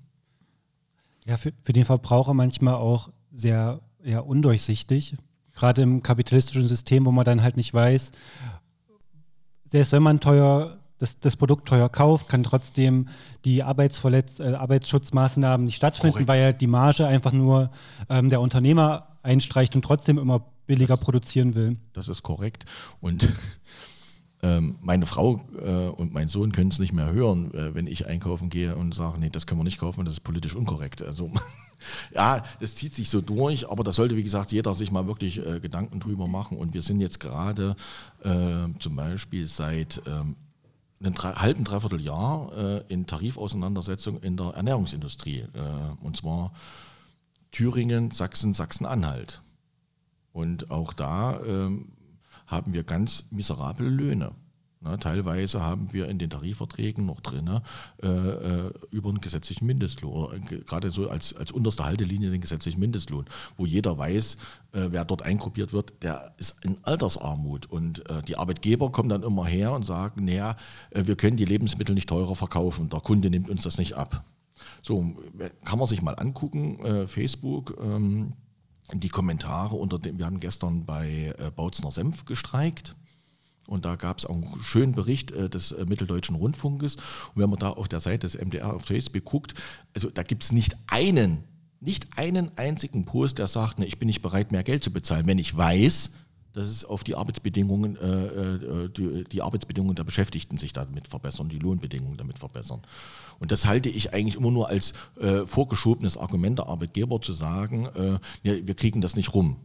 [1.25, 5.17] Ja, für, für den Verbraucher manchmal auch sehr ja, undurchsichtig,
[5.53, 8.13] gerade im kapitalistischen System, wo man dann halt nicht weiß,
[9.69, 13.09] selbst wenn man teuer das, das Produkt teuer kauft, kann trotzdem
[13.45, 16.29] die Arbeitsverletz äh, Arbeitsschutzmaßnahmen nicht stattfinden, Korrekt.
[16.29, 17.71] weil ja die Marge einfach nur
[18.09, 21.77] ähm, der Unternehmer einstreicht und trotzdem immer billiger das, produzieren will.
[21.93, 22.65] Das ist korrekt.
[23.01, 23.33] Und
[24.43, 28.07] ähm, meine Frau äh, und mein Sohn können es nicht mehr hören, äh, wenn ich
[28.07, 31.03] einkaufen gehe und sage, nee, das können wir nicht kaufen, das ist politisch unkorrekt.
[31.03, 31.31] Also
[32.15, 35.45] ja, das zieht sich so durch, aber da sollte, wie gesagt, jeder sich mal wirklich
[35.45, 36.57] äh, Gedanken drüber machen.
[36.57, 37.77] Und wir sind jetzt gerade
[38.25, 40.37] äh, zum Beispiel seit ähm,
[41.01, 45.41] einem drei, halben, dreiviertel Jahr äh, in Tarifauseinandersetzung in der Ernährungsindustrie.
[45.41, 46.53] Äh, und zwar
[47.53, 49.43] Thüringen, Sachsen, Sachsen-Anhalt.
[50.33, 51.93] Und auch da ähm,
[52.47, 54.33] haben wir ganz miserable Löhne.
[54.87, 57.61] Na, teilweise haben wir in den Tarifverträgen noch drin
[58.03, 62.79] äh, äh, über einen gesetzlichen Mindestlohn, äh, gerade so als, als unterste Haltelinie den gesetzlichen
[62.79, 64.37] Mindestlohn, wo jeder weiß,
[64.73, 67.67] äh, wer dort eingruppiert wird, der ist in Altersarmut.
[67.67, 70.57] Und äh, die Arbeitgeber kommen dann immer her und sagen, naja,
[70.91, 74.25] äh, wir können die Lebensmittel nicht teurer verkaufen, der Kunde nimmt uns das nicht ab.
[74.83, 75.17] So,
[75.65, 77.77] kann man sich mal angucken, Facebook.
[77.83, 78.33] Ähm,
[78.93, 82.95] die Kommentare unter dem, wir haben gestern bei Bautzner Senf gestreikt
[83.67, 86.97] und da gab es auch einen schönen Bericht äh, des äh, Mitteldeutschen Rundfunkes.
[86.97, 89.55] Und wenn man da auf der Seite des MDR auf Facebook guckt,
[89.95, 91.45] also da gibt es nicht einen,
[91.81, 95.27] nicht einen einzigen Post, der sagt, ne, ich bin nicht bereit, mehr Geld zu bezahlen,
[95.27, 96.13] wenn ich weiß,
[96.57, 101.51] dass es auf die Arbeitsbedingungen, äh, äh, die, die, Arbeitsbedingungen der Beschäftigten sich damit verbessern,
[101.51, 102.81] die Lohnbedingungen damit verbessern.
[103.39, 107.87] Und das halte ich eigentlich immer nur als äh, vorgeschobenes Argument der Arbeitgeber zu sagen,
[107.95, 109.57] äh, ja, wir kriegen das nicht rum.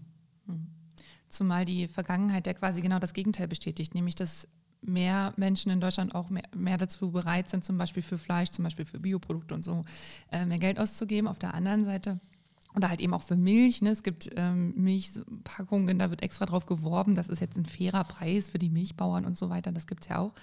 [1.31, 4.47] Zumal die Vergangenheit ja quasi genau das Gegenteil bestätigt, nämlich dass
[4.81, 8.63] mehr Menschen in Deutschland auch mehr, mehr, dazu bereit sind, zum Beispiel für Fleisch, zum
[8.63, 9.85] Beispiel für Bioprodukte und so,
[10.31, 11.27] äh, mehr Geld auszugeben.
[11.27, 12.19] Auf der anderen Seite
[12.75, 13.81] oder halt eben auch für Milch.
[13.81, 13.89] Ne?
[13.89, 18.49] Es gibt ähm, Milchpackungen, da wird extra drauf geworben, das ist jetzt ein fairer Preis
[18.49, 19.71] für die Milchbauern und so weiter.
[19.71, 20.33] Das gibt es ja auch.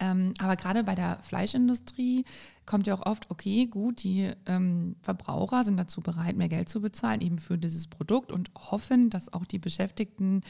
[0.00, 2.24] Ähm, aber gerade bei der Fleischindustrie
[2.66, 6.80] kommt ja auch oft, okay, gut, die ähm, Verbraucher sind dazu bereit, mehr Geld zu
[6.80, 10.42] bezahlen, eben für dieses Produkt und hoffen, dass auch die Beschäftigten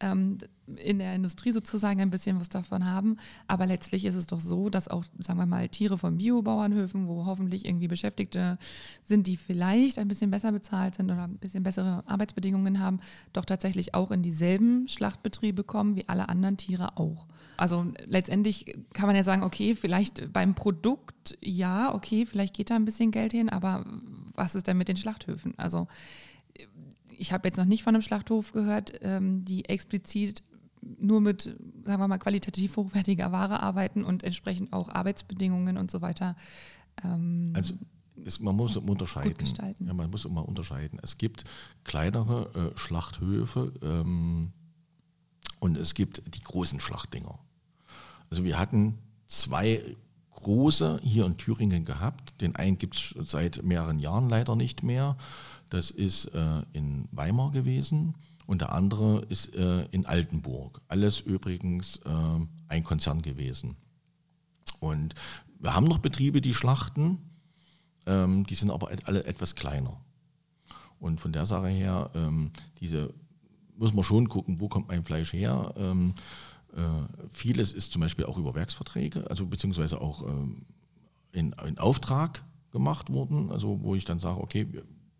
[0.00, 0.38] ähm,
[0.76, 3.16] in der Industrie sozusagen ein bisschen was davon haben.
[3.46, 7.26] Aber letztlich ist es doch so, dass auch, sagen wir mal, Tiere von Biobauernhöfen, wo
[7.26, 8.58] hoffentlich irgendwie Beschäftigte
[9.04, 13.00] sind, die vielleicht ein bisschen besser bezahlt sind oder ein bisschen bessere Arbeitsbedingungen haben,
[13.32, 17.26] doch tatsächlich auch in dieselben Schlachtbetriebe kommen wie alle anderen Tiere auch.
[17.56, 22.76] Also letztendlich kann man ja sagen, okay, vielleicht beim Produkt ja, okay, vielleicht geht da
[22.76, 23.84] ein bisschen Geld hin, aber
[24.34, 25.52] was ist denn mit den Schlachthöfen?
[25.58, 25.86] Also
[27.20, 30.42] ich habe jetzt noch nicht von einem Schlachthof gehört, ähm, die explizit
[30.80, 31.42] nur mit,
[31.84, 36.34] sagen wir mal, qualitativ hochwertiger Ware arbeiten und entsprechend auch Arbeitsbedingungen und so weiter.
[37.04, 37.74] Ähm, also
[38.24, 39.36] ist, man muss unterscheiden.
[39.86, 40.98] Ja, man muss immer unterscheiden.
[41.02, 41.44] Es gibt
[41.84, 44.52] kleinere äh, Schlachthöfe ähm,
[45.58, 47.38] und es gibt die großen Schlachtdinger.
[48.30, 49.82] Also wir hatten zwei
[50.30, 52.40] große hier in Thüringen gehabt.
[52.40, 55.16] Den einen gibt es seit mehreren Jahren leider nicht mehr.
[55.70, 58.14] Das ist äh, in Weimar gewesen
[58.46, 60.80] und der andere ist äh, in Altenburg.
[60.88, 63.76] Alles übrigens äh, ein Konzern gewesen.
[64.80, 65.14] Und
[65.58, 67.18] wir haben noch Betriebe, die schlachten,
[68.06, 70.00] ähm, die sind aber alle etwas kleiner.
[70.98, 73.14] Und von der Sache her, ähm, diese
[73.76, 75.72] muss man schon gucken, wo kommt mein Fleisch her.
[75.76, 76.14] Ähm,
[76.76, 76.80] äh,
[77.30, 80.66] vieles ist zum Beispiel auch über Werksverträge, also beziehungsweise auch ähm,
[81.32, 84.66] in, in, Auftrag gemacht worden, also wo ich dann sage, okay,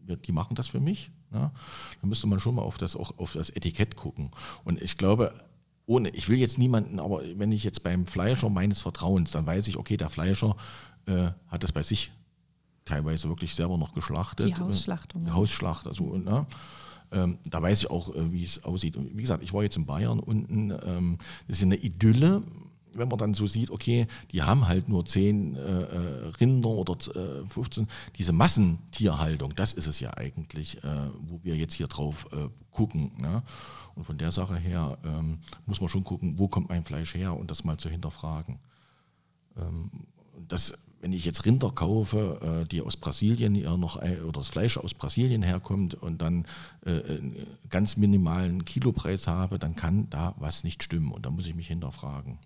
[0.01, 1.11] die machen das für mich.
[1.33, 1.53] Ja,
[2.01, 4.31] dann müsste man schon mal auf das, auch auf das Etikett gucken.
[4.65, 5.33] Und ich glaube,
[5.87, 9.69] ohne, ich will jetzt niemanden, aber wenn ich jetzt beim Fleischer meines Vertrauens, dann weiß
[9.69, 10.57] ich, okay, der Fleischer
[11.07, 12.11] äh, hat das bei sich
[12.85, 14.49] teilweise wirklich selber noch geschlachtet.
[14.49, 15.25] Die Hausschlachtung.
[15.25, 16.47] Die Hausschlacht, also, ne?
[17.13, 18.97] ähm, da weiß ich auch, äh, wie es aussieht.
[18.97, 22.43] Und wie gesagt, ich war jetzt in Bayern unten, ähm, das ist eine Idylle,
[22.95, 26.97] wenn man dann so sieht, okay, die haben halt nur 10 äh, äh, Rinder oder
[27.15, 32.27] äh, 15, diese Massentierhaltung, das ist es ja eigentlich, äh, wo wir jetzt hier drauf
[32.33, 33.13] äh, gucken.
[33.19, 33.43] Ne?
[33.95, 37.37] Und von der Sache her ähm, muss man schon gucken, wo kommt mein Fleisch her
[37.37, 38.59] und das mal zu hinterfragen.
[39.57, 39.91] Ähm,
[40.49, 44.79] das, wenn ich jetzt Rinder kaufe, äh, die aus Brasilien ja noch oder das Fleisch
[44.79, 46.47] aus Brasilien herkommt und dann
[46.85, 51.55] einen ganz minimalen Kilopreis habe, dann kann da was nicht stimmen und da muss ich
[51.55, 52.39] mich hinterfragen.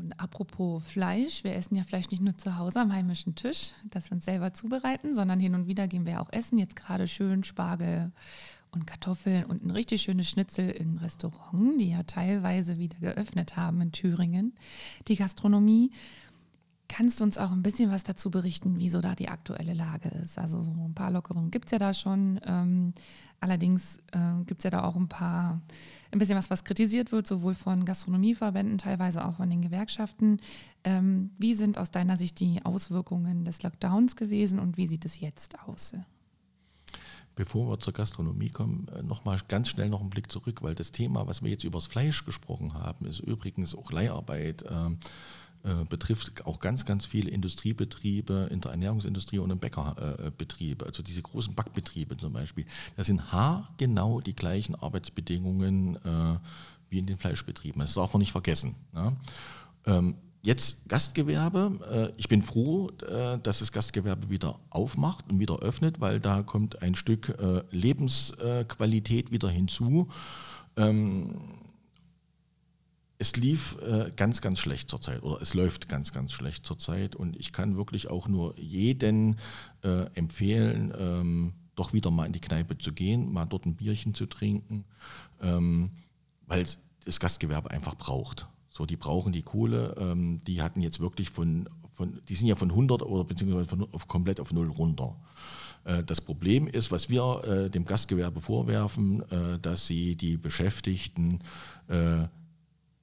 [0.00, 4.10] Und apropos Fleisch, wir essen ja Fleisch nicht nur zu Hause am heimischen Tisch, dass
[4.10, 6.58] wir uns selber zubereiten, sondern hin und wieder gehen wir auch essen.
[6.58, 8.12] Jetzt gerade schön Spargel
[8.72, 13.80] und Kartoffeln und ein richtig schönes Schnitzel im Restaurant, die ja teilweise wieder geöffnet haben
[13.80, 14.54] in Thüringen.
[15.08, 15.90] Die Gastronomie.
[16.94, 20.36] Kannst du uns auch ein bisschen was dazu berichten, wieso da die aktuelle Lage ist?
[20.36, 22.38] Also so ein paar Lockerungen gibt es ja da schon.
[22.44, 22.92] Ähm,
[23.40, 25.62] allerdings äh, gibt es ja da auch ein paar,
[26.10, 30.36] ein bisschen was, was kritisiert wird, sowohl von Gastronomieverbänden, teilweise auch von den Gewerkschaften.
[30.84, 35.18] Ähm, wie sind aus deiner Sicht die Auswirkungen des Lockdowns gewesen und wie sieht es
[35.18, 35.94] jetzt aus?
[37.34, 40.92] Bevor wir zur Gastronomie kommen, äh, nochmal ganz schnell noch einen Blick zurück, weil das
[40.92, 44.60] Thema, was wir jetzt über das Fleisch gesprochen haben, ist übrigens auch Leiharbeit.
[44.64, 44.90] Äh,
[45.64, 51.22] äh, betrifft auch ganz, ganz viele Industriebetriebe in der Ernährungsindustrie und im Bäckerbetriebe, also diese
[51.22, 52.64] großen Backbetriebe zum Beispiel.
[52.96, 56.38] Das sind haargenau die gleichen Arbeitsbedingungen äh,
[56.90, 57.80] wie in den Fleischbetrieben.
[57.80, 58.74] Das darf man nicht vergessen.
[58.92, 59.16] Ne?
[59.86, 62.10] Ähm, jetzt Gastgewerbe.
[62.12, 66.42] Äh, ich bin froh, äh, dass das Gastgewerbe wieder aufmacht und wieder öffnet, weil da
[66.42, 70.08] kommt ein Stück äh, Lebensqualität wieder hinzu.
[73.22, 77.36] Es lief äh, ganz, ganz schlecht zurzeit oder es läuft ganz, ganz schlecht zurzeit und
[77.36, 79.36] ich kann wirklich auch nur jeden
[79.84, 84.12] äh, empfehlen, ähm, doch wieder mal in die Kneipe zu gehen, mal dort ein Bierchen
[84.12, 84.84] zu trinken,
[85.40, 85.90] ähm,
[86.48, 86.66] weil
[87.04, 88.48] das Gastgewerbe einfach braucht.
[88.70, 89.94] So, die brauchen die Kohle.
[90.00, 93.86] Ähm, die hatten jetzt wirklich von, von, die sind ja von 100 oder beziehungsweise von,
[93.92, 95.14] auf, komplett auf null runter.
[95.84, 101.38] Äh, das Problem ist, was wir äh, dem Gastgewerbe vorwerfen, äh, dass sie die Beschäftigten
[101.86, 102.24] äh,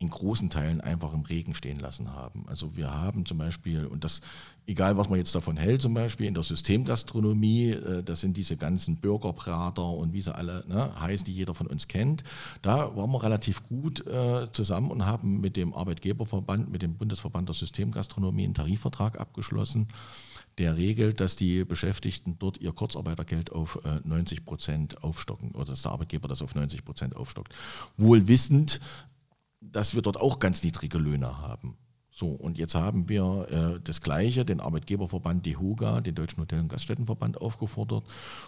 [0.01, 2.45] in großen Teilen einfach im Regen stehen lassen haben.
[2.47, 4.21] Also wir haben zum Beispiel, und das,
[4.65, 8.55] egal was man jetzt davon hält, zum Beispiel in der Systemgastronomie, äh, das sind diese
[8.55, 12.23] ganzen Bürgerbrater und wie sie alle ne, heißen, die jeder von uns kennt,
[12.62, 17.49] da waren wir relativ gut äh, zusammen und haben mit dem Arbeitgeberverband, mit dem Bundesverband
[17.49, 19.89] der Systemgastronomie einen Tarifvertrag abgeschlossen,
[20.59, 25.83] der regelt, dass die Beschäftigten dort ihr Kurzarbeitergeld auf äh, 90 Prozent aufstocken oder dass
[25.83, 27.53] der Arbeitgeber das auf 90 Prozent aufstockt.
[27.97, 28.81] Wohl wissend,
[29.62, 31.78] dass wir dort auch ganz niedrige Löhne haben.
[32.12, 36.67] So, und jetzt haben wir äh, das Gleiche, den Arbeitgeberverband DEHOGA, den Deutschen Hotel- und
[36.67, 38.04] Gaststättenverband, aufgefordert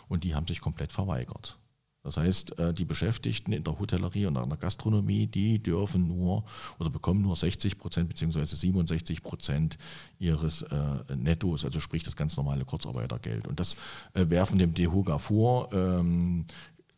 [0.10, 1.58] und die haben sich komplett verweigert.
[2.04, 6.44] Das heißt, äh, die Beschäftigten in der Hotellerie und in der Gastronomie, die dürfen nur
[6.80, 8.44] oder bekommen nur 60 Prozent bzw.
[8.44, 9.78] 67 Prozent
[10.18, 13.48] ihres äh, Nettos, also sprich das ganz normale Kurzarbeitergeld.
[13.48, 13.76] Und das
[14.14, 15.72] äh, werfen dem DEHOGA vor.
[15.74, 16.46] Ähm,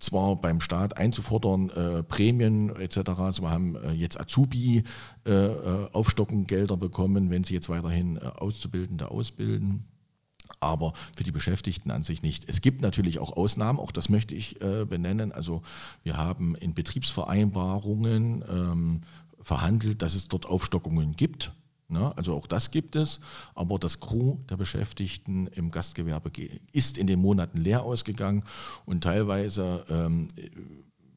[0.03, 3.09] zwar beim Staat einzufordern, äh, Prämien etc.
[3.17, 4.83] Also wir haben äh, jetzt Azubi
[5.25, 9.85] äh, äh bekommen, wenn sie jetzt weiterhin äh, Auszubildende ausbilden.
[10.59, 12.47] Aber für die Beschäftigten an sich nicht.
[12.47, 15.31] Es gibt natürlich auch Ausnahmen, auch das möchte ich äh, benennen.
[15.31, 15.61] Also
[16.03, 19.01] wir haben in Betriebsvereinbarungen ähm,
[19.41, 21.53] verhandelt, dass es dort Aufstockungen gibt.
[21.87, 22.15] Ne?
[22.17, 23.19] Also auch das gibt es,
[23.55, 26.31] aber das Crew der Beschäftigten im Gastgewerbe
[26.71, 28.43] ist in den Monaten leer ausgegangen
[28.85, 30.27] und teilweise ähm,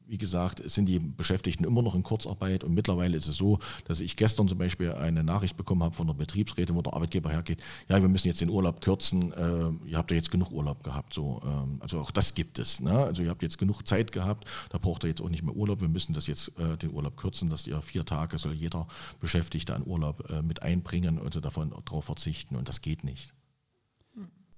[0.07, 3.99] wie gesagt, sind die Beschäftigten immer noch in Kurzarbeit und mittlerweile ist es so, dass
[3.99, 7.61] ich gestern zum Beispiel eine Nachricht bekommen habe von der Betriebsrätin, wo der Arbeitgeber hergeht,
[7.89, 11.13] ja, wir müssen jetzt den Urlaub kürzen, äh, ihr habt ja jetzt genug Urlaub gehabt.
[11.13, 12.79] So, ähm, also auch das gibt es.
[12.79, 12.91] Ne?
[12.91, 15.81] Also ihr habt jetzt genug Zeit gehabt, da braucht ihr jetzt auch nicht mehr Urlaub,
[15.81, 18.87] wir müssen das jetzt äh, den Urlaub kürzen, dass ihr vier Tage soll jeder
[19.19, 23.36] Beschäftigte an Urlaub äh, mit einbringen und davon darauf verzichten und das geht nicht.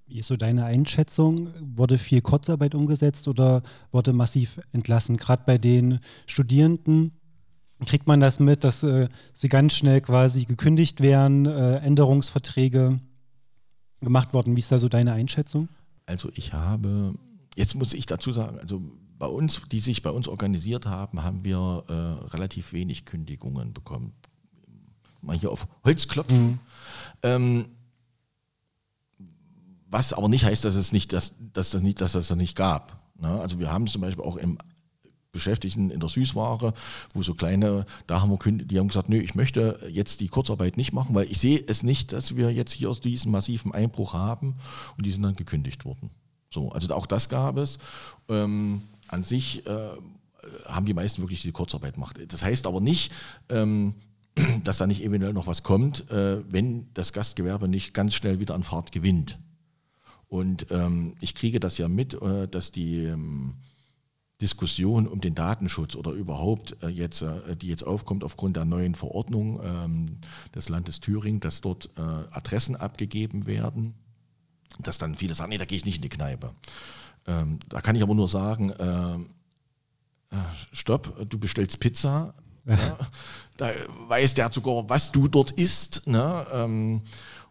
[0.10, 1.54] Wie ist so deine Einschätzung?
[1.76, 5.17] Wurde viel Kurzarbeit umgesetzt oder wurde massiv entlassen?
[5.17, 7.12] Gerade bei den Studierenden
[7.86, 13.00] kriegt man das mit, dass äh, sie ganz schnell quasi gekündigt werden, äh, Änderungsverträge
[14.02, 14.56] gemacht worden.
[14.56, 15.69] Wie ist da so deine Einschätzung?
[16.08, 17.13] Also ich habe,
[17.56, 18.82] jetzt muss ich dazu sagen, also
[19.19, 21.93] bei uns, die sich bei uns organisiert haben, haben wir äh,
[22.30, 24.13] relativ wenig Kündigungen bekommen.
[25.22, 26.48] Mal hier auf Holz klopfen.
[26.48, 26.60] Mhm.
[27.22, 27.65] Ähm,
[29.89, 32.99] was aber nicht heißt, dass es nicht, dass, dass das nicht, dass das nicht gab.
[33.19, 33.30] Ne?
[33.41, 34.58] Also wir haben zum Beispiel auch im
[35.32, 36.73] Beschäftigten in der Süßware,
[37.13, 40.75] wo so kleine, da haben wir, die haben gesagt, nö, ich möchte jetzt die Kurzarbeit
[40.78, 44.56] nicht machen, weil ich sehe es nicht, dass wir jetzt hier diesen massiven Einbruch haben
[44.97, 46.10] und die sind dann gekündigt worden.
[46.52, 47.78] So, also auch das gab es.
[48.28, 49.89] Ähm, an sich äh,
[50.65, 52.19] haben die meisten wirklich die Kurzarbeit gemacht.
[52.28, 53.12] Das heißt aber nicht,
[53.49, 53.93] ähm,
[54.63, 58.56] dass da nicht eventuell noch was kommt, äh, wenn das Gastgewerbe nicht ganz schnell wieder
[58.56, 59.38] an Fahrt gewinnt.
[60.29, 63.55] Und ähm, ich kriege das ja mit, äh, dass die ähm,
[64.41, 68.95] Diskussion um den Datenschutz oder überhaupt äh, jetzt, äh, die jetzt aufkommt aufgrund der neuen
[68.95, 70.19] Verordnung ähm,
[70.55, 73.95] des Landes Thüringen, dass dort äh, Adressen abgegeben werden,
[74.79, 76.53] dass dann viele sagen, nee, da gehe ich nicht in die Kneipe.
[77.27, 79.31] Ähm, da kann ich aber nur sagen, ähm,
[80.29, 80.35] äh,
[80.71, 82.97] stopp, du bestellst Pizza, ja,
[83.57, 83.71] da
[84.07, 86.05] weiß der sogar, was du dort isst.
[86.07, 87.01] Ne?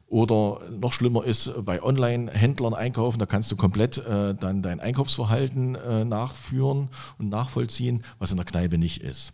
[0.09, 5.75] Oder noch schlimmer ist bei Online-Händlern einkaufen, da kannst du komplett äh, dann dein Einkaufsverhalten
[5.75, 9.33] äh, nachführen und nachvollziehen, was in der Kneipe nicht ist.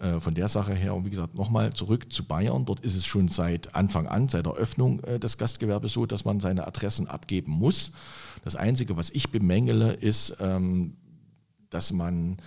[0.00, 2.64] Äh, von der Sache her, und wie gesagt, nochmal zurück zu Bayern.
[2.64, 6.24] Dort ist es schon seit Anfang an, seit der Öffnung äh, des Gastgewerbes so, dass
[6.24, 7.92] man seine Adressen abgeben muss.
[8.42, 10.96] Das Einzige, was ich bemängele, ist, ähm,
[11.68, 12.38] dass man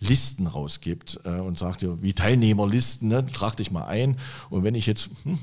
[0.00, 4.18] Listen rausgibt äh, und sagt, wie Teilnehmerlisten, ne, trag dich mal ein.
[4.50, 5.38] Und wenn ich jetzt, hm,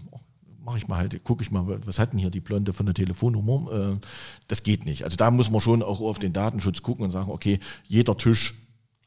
[0.66, 2.96] mache ich mal halt, gucke ich mal, was hat denn hier die Blonde von der
[2.96, 3.72] Telefonnummer?
[3.72, 4.06] Äh,
[4.48, 5.04] das geht nicht.
[5.04, 8.56] Also da muss man schon auch auf den Datenschutz gucken und sagen, okay, jeder Tisch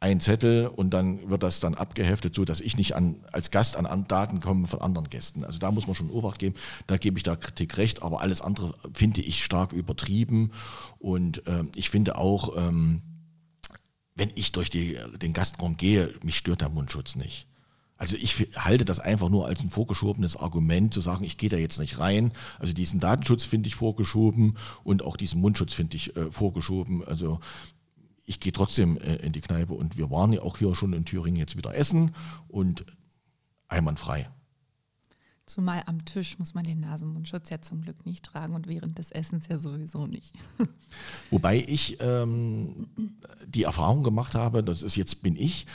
[0.01, 3.77] ein Zettel und dann wird das dann abgeheftet, so dass ich nicht an, als Gast
[3.77, 5.45] an, an Daten komme von anderen Gästen.
[5.45, 6.55] Also da muss man schon Obacht geben.
[6.87, 10.53] Da gebe ich der Kritik recht, aber alles andere finde ich stark übertrieben.
[11.01, 13.03] Und äh, ich finde auch, ähm,
[14.15, 17.49] wenn ich durch die, den Gastraum gehe, mich stört der Mundschutz nicht.
[17.99, 21.57] Also ich halte das einfach nur als ein vorgeschobenes Argument, zu sagen, ich gehe da
[21.57, 22.33] jetzt nicht rein.
[22.61, 27.05] Also diesen Datenschutz finde ich vorgeschoben und auch diesen Mundschutz finde ich äh, vorgeschoben.
[27.05, 27.41] Also
[28.25, 31.05] ich gehe trotzdem äh, in die Kneipe und wir waren ja auch hier schon in
[31.05, 32.15] Thüringen jetzt wieder essen
[32.47, 32.87] und
[33.67, 34.31] einwandfrei.
[35.47, 39.11] Zumal am Tisch muss man den Nasenmundschutz ja zum Glück nicht tragen und während des
[39.11, 40.35] Essens ja sowieso nicht.
[41.31, 42.87] Wobei ich ähm,
[43.47, 45.67] die Erfahrung gemacht habe, das ist jetzt bin ich,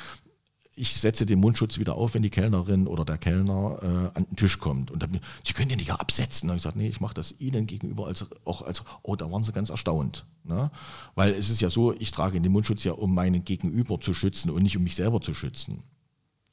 [0.75, 4.35] ich setze den Mundschutz wieder auf, wenn die Kellnerin oder der Kellner äh, an den
[4.35, 4.89] Tisch kommt.
[4.89, 6.49] Und dann, Sie können den nicht absetzen.
[6.49, 9.43] Und ich sage, nee, ich mache das Ihnen gegenüber als, auch als, oh, da waren
[9.43, 10.25] Sie ganz erstaunt.
[10.43, 10.71] Ne?
[11.13, 14.49] Weil es ist ja so, ich trage den Mundschutz ja, um meinen Gegenüber zu schützen
[14.49, 15.83] und nicht um mich selber zu schützen.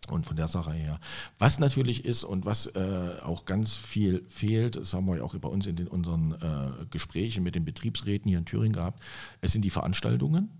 [0.08, 0.98] Und von der Sache her.
[1.38, 5.36] Was natürlich ist und was äh, auch ganz viel fehlt, das haben wir ja auch
[5.36, 9.00] bei uns in den, unseren äh, Gesprächen mit den Betriebsräten hier in Thüringen gehabt,
[9.40, 10.50] es sind die Veranstaltungen,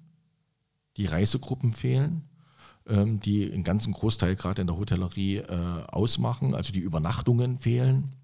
[0.97, 2.23] die Reisegruppen fehlen,
[2.89, 6.55] ähm, die einen ganzen Großteil gerade in der Hotellerie äh, ausmachen.
[6.55, 8.15] Also die Übernachtungen fehlen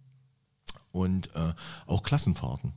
[0.93, 1.53] und äh,
[1.87, 2.73] auch Klassenfahrten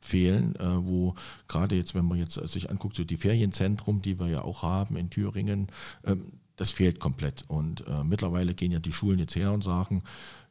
[0.00, 1.14] fehlen, äh, wo
[1.48, 4.96] gerade jetzt, wenn man jetzt sich anguckt, so die Ferienzentrum, die wir ja auch haben
[4.96, 5.68] in Thüringen,
[6.04, 7.44] ähm, das fehlt komplett.
[7.48, 10.02] Und äh, mittlerweile gehen ja die Schulen jetzt her und sagen,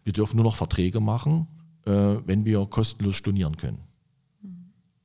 [0.04, 1.48] wir dürfen nur noch Verträge machen,
[1.86, 3.80] äh, wenn wir kostenlos stornieren können.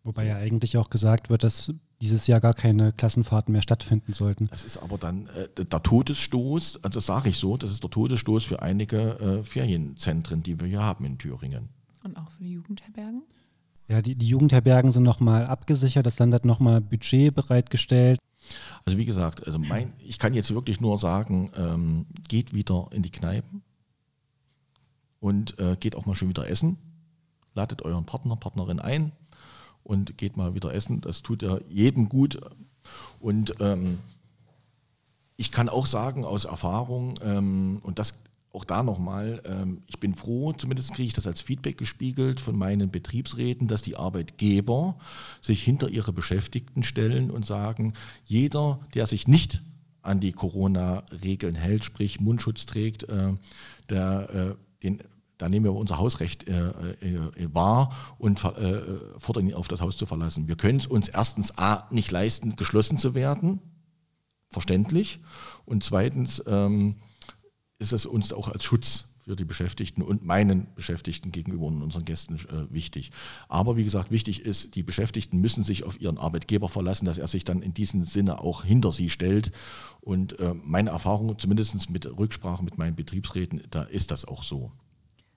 [0.05, 4.49] Wobei ja eigentlich auch gesagt wird, dass dieses Jahr gar keine Klassenfahrten mehr stattfinden sollten.
[4.49, 7.91] Das ist aber dann äh, der Todesstoß, also das sage ich so, das ist der
[7.91, 11.71] Todesstoß für einige äh, Ferienzentren, die wir hier haben in Thüringen.
[12.05, 13.23] Und auch für die Jugendherbergen?
[13.89, 18.19] Ja, die, die Jugendherbergen sind nochmal abgesichert, das Land hat nochmal Budget bereitgestellt.
[18.85, 23.03] Also wie gesagt, also mein, ich kann jetzt wirklich nur sagen, ähm, geht wieder in
[23.03, 23.63] die Kneipen
[25.19, 26.79] und äh, geht auch mal schon wieder essen.
[27.55, 29.13] Ladet euren Partner, Partnerin ein
[29.87, 31.01] und geht mal wieder essen.
[31.01, 32.41] Das tut ja jedem gut.
[33.21, 33.99] Und ähm,
[35.37, 38.15] ich kann auch sagen aus Erfahrung, ähm, und das
[38.53, 42.57] auch da nochmal, ähm, ich bin froh, zumindest kriege ich das als Feedback gespiegelt von
[42.57, 44.97] meinen Betriebsräten, dass die Arbeitgeber
[45.43, 47.93] sich hinter ihre Beschäftigten stellen und sagen,
[48.25, 49.63] jeder, der sich nicht
[50.01, 53.35] an die Corona-Regeln hält, sprich Mundschutz trägt, äh,
[53.91, 55.03] der, äh, den,
[55.39, 58.83] da nehmen wir unser Hausrecht äh, äh, wahr und äh,
[59.19, 60.49] fordern ihn auf, das Haus zu verlassen.
[60.49, 63.61] Wir können es uns erstens A nicht leisten, geschlossen zu werden,
[64.49, 65.21] verständlich,
[65.65, 66.97] und zweitens ähm,
[67.79, 72.05] ist es uns auch als Schutz für die Beschäftigten und meinen Beschäftigten gegenüber und unseren
[72.05, 73.11] Gästen äh, wichtig.
[73.49, 77.27] Aber wie gesagt, wichtig ist, die Beschäftigten müssen sich auf ihren Arbeitgeber verlassen, dass er
[77.27, 79.51] sich dann in diesem Sinne auch hinter sie stellt.
[80.01, 84.71] Und äh, meine Erfahrung, zumindest mit Rücksprache mit meinen Betriebsräten, da ist das auch so.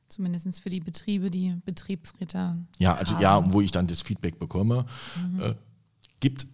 [0.10, 2.57] Zumindest für die Betriebe, die Betriebsräte.
[2.80, 3.22] Ja, also haben.
[3.22, 4.86] ja, wo ich dann das Feedback bekomme.
[5.16, 5.39] Mhm.
[5.39, 5.55] Äh,
[6.20, 6.47] gibt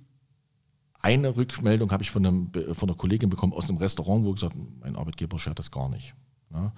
[1.01, 4.55] eine Rückmeldung habe ich von, einem, von einer Kollegin bekommen aus einem Restaurant, wo gesagt,
[4.81, 6.15] mein Arbeitgeber schert das gar nicht.
[6.51, 6.73] Ja,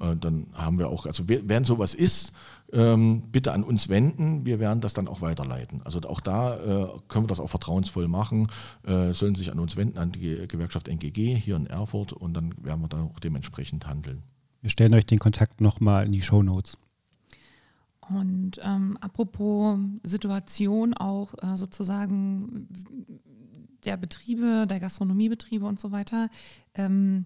[0.00, 2.32] äh, dann haben wir auch, also wenn sowas ist,
[2.72, 5.82] ähm, bitte an uns wenden, wir werden das dann auch weiterleiten.
[5.82, 8.48] Also auch da äh, können wir das auch vertrauensvoll machen,
[8.84, 12.54] äh, sollen sich an uns wenden, an die Gewerkschaft NGG hier in Erfurt und dann
[12.64, 14.22] werden wir dann auch dementsprechend handeln.
[14.62, 16.78] Wir stellen euch den Kontakt nochmal in die Show Notes.
[18.00, 22.68] Und ähm, apropos Situation auch äh, sozusagen
[23.84, 26.30] der Betriebe, der Gastronomiebetriebe und so weiter.
[26.74, 27.24] Ähm,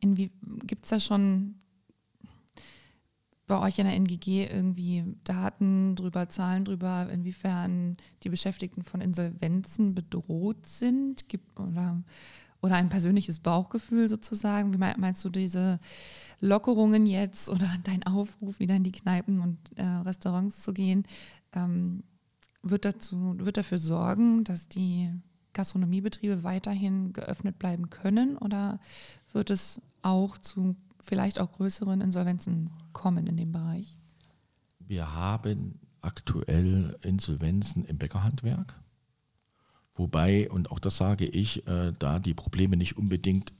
[0.00, 1.56] Gibt es da schon
[3.46, 9.94] bei euch in der NGG irgendwie Daten drüber, Zahlen drüber, inwiefern die Beschäftigten von Insolvenzen
[9.94, 11.28] bedroht sind?
[11.28, 12.02] Gibt, oder,
[12.60, 14.74] oder ein persönliches Bauchgefühl sozusagen?
[14.74, 15.78] Wie meinst du diese
[16.40, 21.04] Lockerungen jetzt oder dein Aufruf, wieder in die Kneipen und äh, Restaurants zu gehen?
[21.52, 22.02] Ähm,
[22.62, 25.10] wird, dazu, wird dafür sorgen, dass die
[25.52, 28.78] Gastronomiebetriebe weiterhin geöffnet bleiben können oder
[29.32, 33.96] wird es auch zu vielleicht auch größeren Insolvenzen kommen in dem Bereich?
[34.80, 38.74] Wir haben aktuell Insolvenzen im Bäckerhandwerk,
[39.94, 43.52] wobei, und auch das sage ich, äh, da die Probleme nicht unbedingt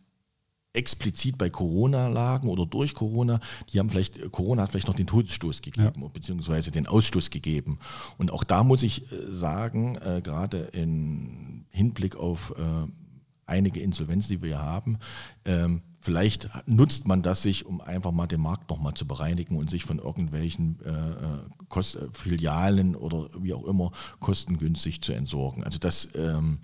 [0.77, 3.41] explizit bei Corona lagen oder durch Corona,
[3.72, 6.09] die haben vielleicht, Corona hat vielleicht noch den Todesstoß gegeben, ja.
[6.09, 7.79] beziehungsweise den Ausstoß gegeben.
[8.18, 12.91] Und auch da muss ich äh, sagen, äh, gerade im Hinblick auf äh,
[13.47, 14.99] einige Insolvenzen, die wir haben,
[15.45, 19.70] ähm, vielleicht nutzt man das sich, um einfach mal den Markt nochmal zu bereinigen und
[19.70, 25.64] sich von irgendwelchen äh, äh Kost Filialen oder wie auch immer kostengünstig zu entsorgen.
[25.64, 26.61] Also das ähm,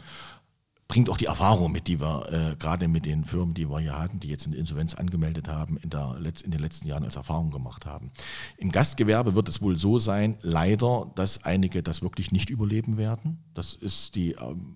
[0.92, 3.98] bringt auch die Erfahrung mit, die wir äh, gerade mit den Firmen, die wir hier
[3.98, 7.50] hatten, die jetzt in Insolvenz angemeldet haben, in, der, in den letzten Jahren als Erfahrung
[7.50, 8.10] gemacht haben.
[8.58, 13.42] Im Gastgewerbe wird es wohl so sein, leider, dass einige das wirklich nicht überleben werden.
[13.54, 14.74] Das ist die, ähm,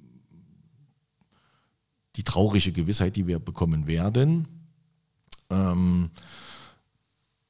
[2.16, 4.48] die traurige Gewissheit, die wir bekommen werden.
[5.50, 6.08] Ähm,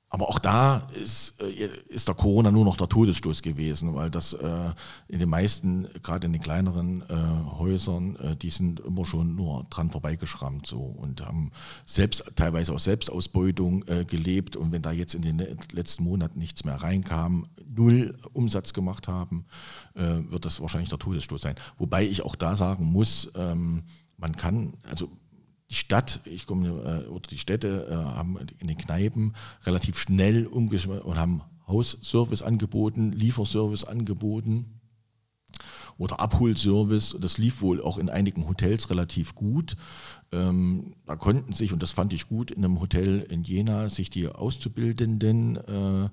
[0.08, 4.34] aber auch da ist, äh, ist der Corona nur noch der Todesstoß gewesen, weil das
[4.34, 4.72] äh,
[5.08, 9.64] in den meisten, gerade in den kleineren äh, Häusern, äh, die sind immer schon nur
[9.68, 11.50] dran vorbeigeschrammt so und haben
[11.86, 14.56] selbst teilweise auch Selbstausbeutung äh, gelebt.
[14.56, 15.38] Und wenn da jetzt in den
[15.72, 19.44] letzten Monaten nichts mehr reinkam, null Umsatz gemacht haben,
[19.94, 21.56] äh, wird das wahrscheinlich der Todesstoß sein.
[21.78, 23.82] Wobei ich auch da sagen muss, ähm,
[24.18, 25.10] man kann, also
[25.70, 30.46] die Stadt, ich komme, äh, oder die Städte äh, haben in den Kneipen relativ schnell
[30.46, 34.80] umgeschmissen und haben Hausservice angeboten, Lieferservice angeboten
[35.98, 37.16] oder Abholservice.
[37.20, 39.76] Das lief wohl auch in einigen Hotels relativ gut.
[40.32, 44.10] Ähm, da konnten sich, und das fand ich gut, in einem Hotel in Jena sich
[44.10, 46.08] die Auszubildenden, äh,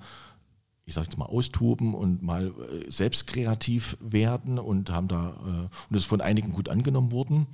[0.86, 5.50] ich sage jetzt mal, austoben und mal äh, selbst kreativ werden und haben da, äh,
[5.50, 7.48] und das ist von einigen gut angenommen worden.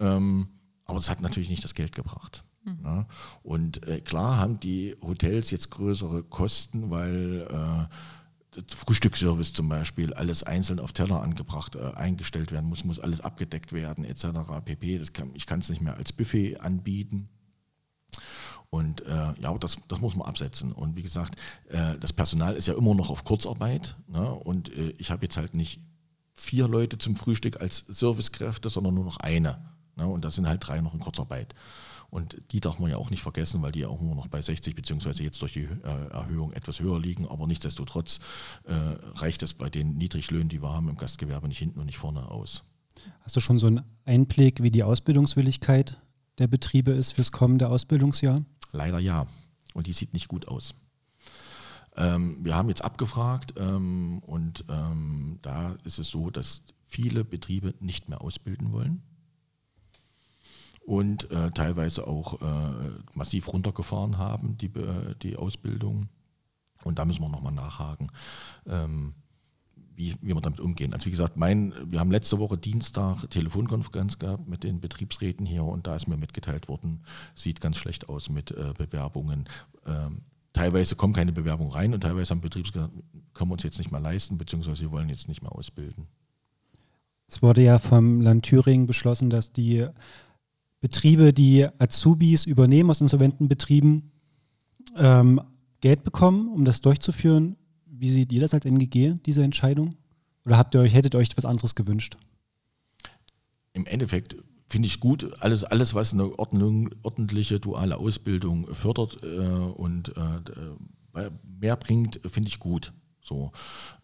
[0.00, 0.48] Ähm,
[0.88, 2.42] aber es hat natürlich nicht das Geld gebracht.
[2.64, 2.78] Mhm.
[2.84, 3.06] Ja.
[3.42, 10.42] Und äh, klar haben die Hotels jetzt größere Kosten, weil äh, Frühstücksservice zum Beispiel, alles
[10.42, 14.26] einzeln auf Teller angebracht, äh, eingestellt werden muss, muss alles abgedeckt werden, etc.
[14.64, 15.04] pp.
[15.12, 17.28] Kann, ich kann es nicht mehr als Buffet anbieten.
[18.70, 20.72] Und äh, ja, das, das muss man absetzen.
[20.72, 23.96] Und wie gesagt, äh, das Personal ist ja immer noch auf Kurzarbeit.
[24.08, 24.30] Ne?
[24.30, 25.80] Und äh, ich habe jetzt halt nicht
[26.34, 29.77] vier Leute zum Frühstück als Servicekräfte, sondern nur noch eine.
[29.98, 30.06] Ne?
[30.06, 31.54] Und da sind halt drei noch in Kurzarbeit.
[32.10, 34.40] Und die darf man ja auch nicht vergessen, weil die ja auch nur noch bei
[34.40, 37.28] 60 beziehungsweise jetzt durch die äh, Erhöhung etwas höher liegen.
[37.28, 38.20] Aber nichtsdestotrotz
[38.64, 41.98] äh, reicht es bei den Niedriglöhnen, die wir haben im Gastgewerbe, nicht hinten und nicht
[41.98, 42.64] vorne aus.
[43.20, 46.00] Hast du schon so einen Einblick, wie die Ausbildungswilligkeit
[46.38, 48.42] der Betriebe ist fürs kommende Ausbildungsjahr?
[48.72, 49.26] Leider ja.
[49.74, 50.74] Und die sieht nicht gut aus.
[51.96, 57.74] Ähm, wir haben jetzt abgefragt ähm, und ähm, da ist es so, dass viele Betriebe
[57.80, 59.02] nicht mehr ausbilden wollen
[60.88, 64.72] und äh, teilweise auch äh, massiv runtergefahren haben, die,
[65.20, 66.08] die Ausbildung.
[66.82, 68.10] Und da müssen wir nochmal nachhaken,
[68.66, 69.12] ähm,
[69.94, 70.94] wie, wie wir damit umgehen.
[70.94, 75.64] Also wie gesagt, mein, wir haben letzte Woche Dienstag Telefonkonferenz gehabt mit den Betriebsräten hier
[75.64, 77.02] und da ist mir mitgeteilt worden,
[77.34, 79.46] sieht ganz schlecht aus mit äh, Bewerbungen.
[79.84, 80.22] Ähm,
[80.54, 82.94] teilweise kommen keine Bewerbungen rein und teilweise haben Betriebs gesagt,
[83.34, 86.06] können wir uns jetzt nicht mehr leisten, beziehungsweise wir wollen jetzt nicht mehr ausbilden.
[87.26, 89.86] Es wurde ja vom Land Thüringen beschlossen, dass die
[90.80, 94.12] Betriebe, die Azubis übernehmen aus insolventen Betrieben,
[94.96, 95.40] ähm,
[95.80, 97.56] Geld bekommen, um das durchzuführen.
[97.86, 99.94] Wie seht ihr das als NGG, diese Entscheidung?
[100.44, 102.16] Oder habt ihr euch, hättet euch was anderes gewünscht?
[103.72, 109.26] Im Endeffekt finde ich gut, alles, alles was eine Ordnung, ordentliche duale Ausbildung fördert äh,
[109.26, 112.92] und äh, mehr bringt, finde ich gut.
[113.28, 113.52] So,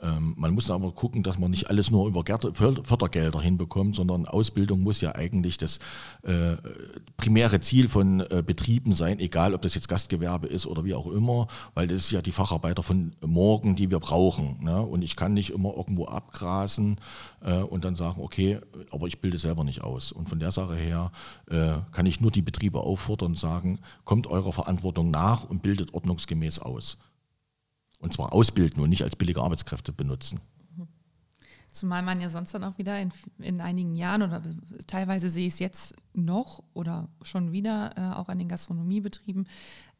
[0.02, 4.82] ähm, man muss aber gucken, dass man nicht alles nur über Fördergelder hinbekommt, sondern Ausbildung
[4.82, 5.78] muss ja eigentlich das
[6.22, 6.56] äh,
[7.16, 11.06] primäre Ziel von äh, Betrieben sein, egal ob das jetzt Gastgewerbe ist oder wie auch
[11.06, 14.62] immer, weil das ist ja die Facharbeiter von morgen, die wir brauchen.
[14.62, 14.82] Ne?
[14.82, 17.00] Und ich kann nicht immer irgendwo abgrasen
[17.40, 18.60] äh, und dann sagen, okay,
[18.90, 20.12] aber ich bilde selber nicht aus.
[20.12, 21.12] Und von der Sache her
[21.50, 25.94] äh, kann ich nur die Betriebe auffordern und sagen, kommt eurer Verantwortung nach und bildet
[25.94, 26.98] ordnungsgemäß aus.
[28.04, 30.38] Und zwar ausbilden und nicht als billige Arbeitskräfte benutzen.
[31.72, 34.42] Zumal man ja sonst dann auch wieder in, in einigen Jahren oder
[34.86, 39.48] teilweise sehe ich es jetzt noch oder schon wieder äh, auch an den Gastronomiebetrieben,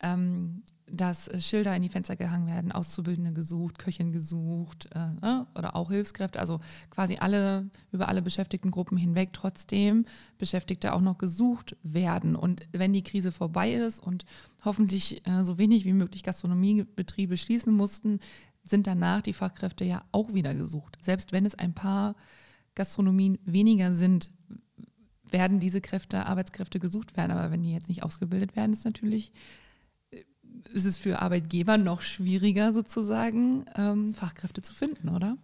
[0.00, 5.47] ähm, dass Schilder in die Fenster gehangen werden, Auszubildende gesucht, Köchin gesucht äh, ne?
[5.55, 6.61] oder auch Hilfskräfte, also
[6.91, 10.05] quasi alle über alle beschäftigten Gruppen hinweg trotzdem
[10.37, 12.37] Beschäftigte auch noch gesucht werden.
[12.37, 14.26] Und wenn die Krise vorbei ist und
[14.64, 18.20] hoffentlich äh, so wenig wie möglich Gastronomiebetriebe schließen mussten,
[18.62, 20.99] sind danach die Fachkräfte ja auch wieder gesucht.
[21.03, 22.14] Selbst wenn es ein paar
[22.74, 24.30] Gastronomien weniger sind,
[25.30, 27.32] werden diese Kräfte, Arbeitskräfte gesucht werden.
[27.32, 29.63] Aber wenn die jetzt nicht ausgebildet werden, ist natürlich äh,
[30.72, 35.36] ist es für Arbeitgeber noch schwieriger sozusagen, ähm, Fachkräfte zu finden, oder?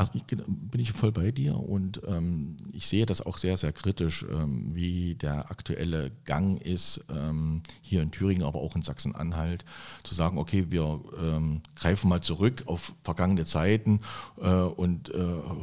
[0.00, 3.70] Also ich, bin ich voll bei dir und ähm, ich sehe das auch sehr, sehr
[3.70, 9.66] kritisch, ähm, wie der aktuelle Gang ist, ähm, hier in Thüringen, aber auch in Sachsen-Anhalt,
[10.02, 14.00] zu sagen, okay, wir ähm, greifen mal zurück auf vergangene Zeiten
[14.40, 15.18] äh, und äh,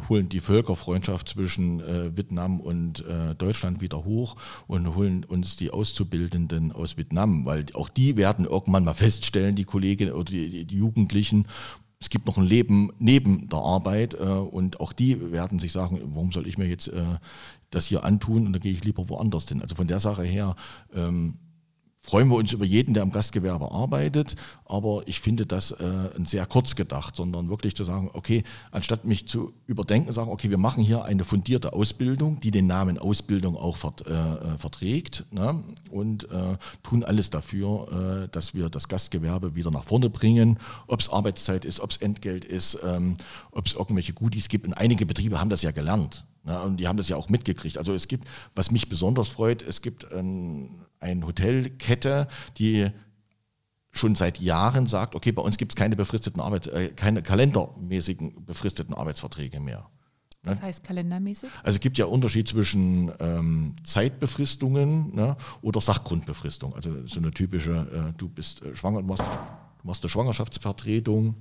[0.08, 4.36] holen die Völkerfreundschaft zwischen äh, Vietnam und äh, Deutschland wieder hoch
[4.68, 9.66] und holen uns die Auszubildenden aus Vietnam, weil auch die werden irgendwann mal feststellen, die
[9.66, 11.48] Kolleginnen oder die, die Jugendlichen,
[12.00, 16.00] es gibt noch ein Leben neben der Arbeit äh, und auch die werden sich sagen,
[16.04, 17.04] warum soll ich mir jetzt äh,
[17.72, 19.62] das hier antun und dann gehe ich lieber woanders hin.
[19.62, 20.56] Also von der Sache her
[20.94, 21.38] ähm,
[22.08, 24.36] freuen wir uns über jeden, der im Gastgewerbe arbeitet,
[24.66, 29.28] aber ich finde das äh, sehr kurz gedacht, sondern wirklich zu sagen, okay, anstatt mich
[29.28, 33.76] zu überdenken, sagen, okay, wir machen hier eine fundierte Ausbildung, die den Namen Ausbildung auch
[33.76, 35.62] vert, äh, äh verträgt ne?
[35.92, 41.02] und äh, tun alles dafür, äh, dass wir das Gastgewerbe wieder nach vorne bringen, ob
[41.02, 43.18] es Arbeitszeit ist, ob es Entgelt ist, ähm,
[43.52, 44.66] ob es irgendwelche Goodies gibt.
[44.66, 46.24] Und einige Betriebe haben das ja gelernt.
[46.46, 46.58] Ne?
[46.62, 47.78] Und die haben das ja auch mitgekriegt.
[47.78, 52.28] Also es gibt, was mich besonders freut, es gibt ein eine Hotelkette,
[52.58, 52.90] die
[53.92, 58.46] schon seit Jahren sagt, okay, bei uns gibt es keine befristeten Arbeit, äh, keine kalendermäßigen
[58.46, 59.90] befristeten Arbeitsverträge mehr.
[60.44, 60.52] Ne?
[60.52, 61.50] Was heißt kalendermäßig?
[61.64, 66.76] Also es gibt ja Unterschied zwischen ähm, Zeitbefristungen ne, oder Sachgrundbefristung.
[66.76, 71.36] Also so eine typische, äh, du bist äh, schwanger, du machst, du machst eine Schwangerschaftsvertretung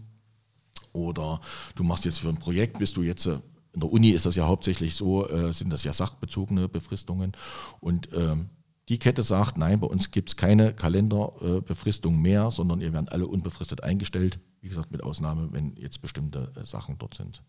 [0.92, 1.40] oder
[1.74, 3.38] du machst jetzt für ein Projekt, bist du jetzt äh,
[3.72, 7.32] in der Uni ist das ja hauptsächlich so, äh, sind das ja sachbezogene Befristungen
[7.80, 8.48] und ähm,
[8.89, 13.26] die Kette sagt, nein, bei uns gibt es keine Kalenderbefristung mehr, sondern ihr werdet alle
[13.26, 14.39] unbefristet eingestellt.
[14.61, 17.43] Wie gesagt, mit Ausnahme, wenn jetzt bestimmte äh, Sachen dort sind.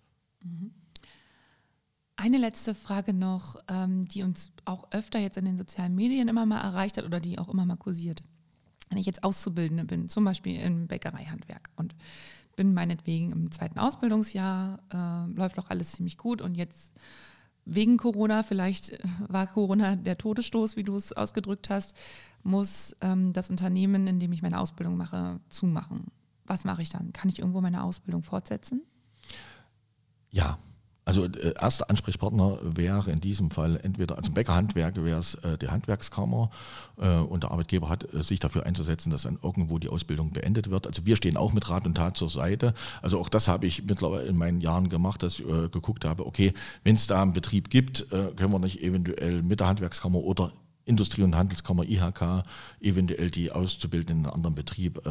[0.43, 0.71] Mhm.
[2.15, 6.47] Eine letzte Frage noch, ähm, die uns auch öfter jetzt in den sozialen Medien immer
[6.47, 8.23] mal erreicht hat oder die auch immer mal kursiert.
[8.89, 11.93] Wenn ich jetzt Auszubildende bin, zum Beispiel im Bäckereihandwerk und
[12.55, 16.91] bin meinetwegen im zweiten Ausbildungsjahr, äh, läuft auch alles ziemlich gut und jetzt
[17.67, 21.95] wegen Corona, vielleicht äh, war Corona der Todesstoß, wie du es ausgedrückt hast,
[22.43, 26.05] muss ähm, das Unternehmen, in dem ich meine Ausbildung mache, zumachen.
[26.45, 27.11] Was mache ich dann?
[27.11, 28.81] Kann ich irgendwo meine Ausbildung fortsetzen?
[30.29, 30.57] Ja,
[31.07, 35.57] Also äh, erster Ansprechpartner wäre in diesem Fall entweder, also im Bäckerhandwerk wäre es äh,
[35.57, 36.49] die Handwerkskammer
[36.99, 40.69] äh, und der Arbeitgeber hat äh, sich dafür einzusetzen, dass dann irgendwo die Ausbildung beendet
[40.69, 40.85] wird.
[40.85, 42.73] Also wir stehen auch mit Rat und Tat zur Seite.
[43.01, 46.25] Also auch das habe ich mittlerweile in meinen Jahren gemacht, dass ich äh, geguckt habe,
[46.25, 46.53] okay,
[46.83, 50.51] wenn es da einen Betrieb gibt, äh, können wir nicht eventuell mit der Handwerkskammer oder
[50.83, 52.43] Industrie- und Handelskammer IHK
[52.81, 55.01] eventuell die Auszubildenden in einen anderen Betrieb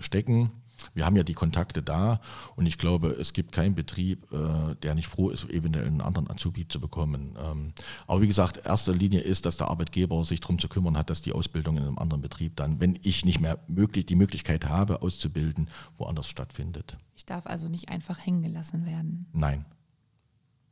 [0.00, 0.52] stecken.
[0.94, 2.20] Wir haben ja die Kontakte da
[2.56, 6.30] und ich glaube, es gibt keinen Betrieb, äh, der nicht froh ist, eventuell einen anderen
[6.30, 7.36] Azubi zu bekommen.
[7.42, 7.72] Ähm,
[8.06, 11.22] aber wie gesagt, erster Linie ist, dass der Arbeitgeber sich darum zu kümmern hat, dass
[11.22, 15.02] die Ausbildung in einem anderen Betrieb dann, wenn ich nicht mehr möglich, die Möglichkeit habe,
[15.02, 15.68] auszubilden,
[15.98, 16.98] woanders stattfindet.
[17.16, 19.26] Ich darf also nicht einfach hängen gelassen werden.
[19.32, 19.64] Nein.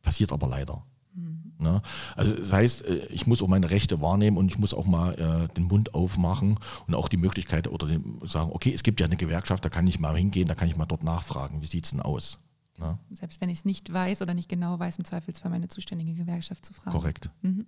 [0.03, 0.85] Passiert aber leider.
[1.15, 1.83] Ne?
[2.17, 5.15] Also das heißt, äh, ich muss auch meine Rechte wahrnehmen und ich muss auch mal
[5.15, 9.07] äh, den Mund aufmachen und auch die Möglichkeit oder den, sagen, okay, es gibt ja
[9.07, 11.85] eine Gewerkschaft, da kann ich mal hingehen, da kann ich mal dort nachfragen, wie sieht
[11.85, 12.39] es denn aus?
[12.79, 12.99] Ne?
[13.13, 16.65] Selbst wenn ich es nicht weiß oder nicht genau weiß, im Zweifelsfall meine zuständige Gewerkschaft
[16.65, 16.97] zu fragen.
[16.97, 17.31] Korrekt.
[17.43, 17.67] Mhm.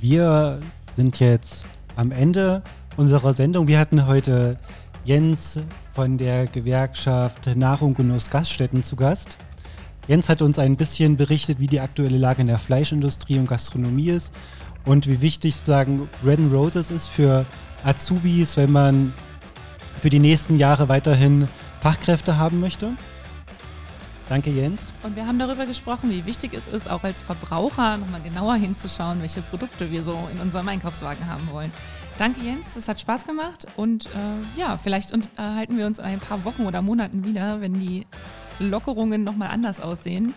[0.00, 0.60] Wir
[0.96, 1.64] sind jetzt
[1.94, 2.62] am Ende
[2.96, 3.68] unserer Sendung.
[3.68, 4.58] Wir hatten heute
[5.04, 5.58] Jens
[5.92, 9.36] von der Gewerkschaft Nahrung, Genuss, Gaststätten zu Gast.
[10.06, 14.10] Jens hat uns ein bisschen berichtet, wie die aktuelle Lage in der Fleischindustrie und Gastronomie
[14.10, 14.32] ist
[14.84, 17.46] und wie wichtig sozusagen Red Roses ist für
[17.84, 19.12] Azubis, wenn man
[20.00, 21.48] für die nächsten Jahre weiterhin
[21.80, 22.92] Fachkräfte haben möchte.
[24.28, 24.92] Danke, Jens.
[25.02, 29.20] Und wir haben darüber gesprochen, wie wichtig es ist, auch als Verbraucher nochmal genauer hinzuschauen,
[29.20, 31.72] welche Produkte wir so in unserem Einkaufswagen haben wollen.
[32.18, 32.76] Danke, Jens.
[32.76, 33.66] Es hat Spaß gemacht.
[33.76, 37.74] Und äh, ja, vielleicht unterhalten wir uns in ein paar Wochen oder Monaten wieder, wenn
[37.74, 38.06] die
[38.58, 40.34] Lockerungen nochmal anders aussehen.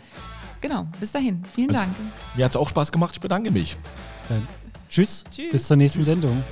[0.62, 1.44] Genau, bis dahin.
[1.54, 1.96] Vielen Also- Dank.
[2.36, 3.78] Mir hat es auch Spaß gemacht, ich bedanke mich.
[4.28, 4.48] Dann
[4.90, 5.52] tschüss, Tschüss.
[5.52, 6.08] bis zur nächsten Tschüss.
[6.08, 6.44] Sendung.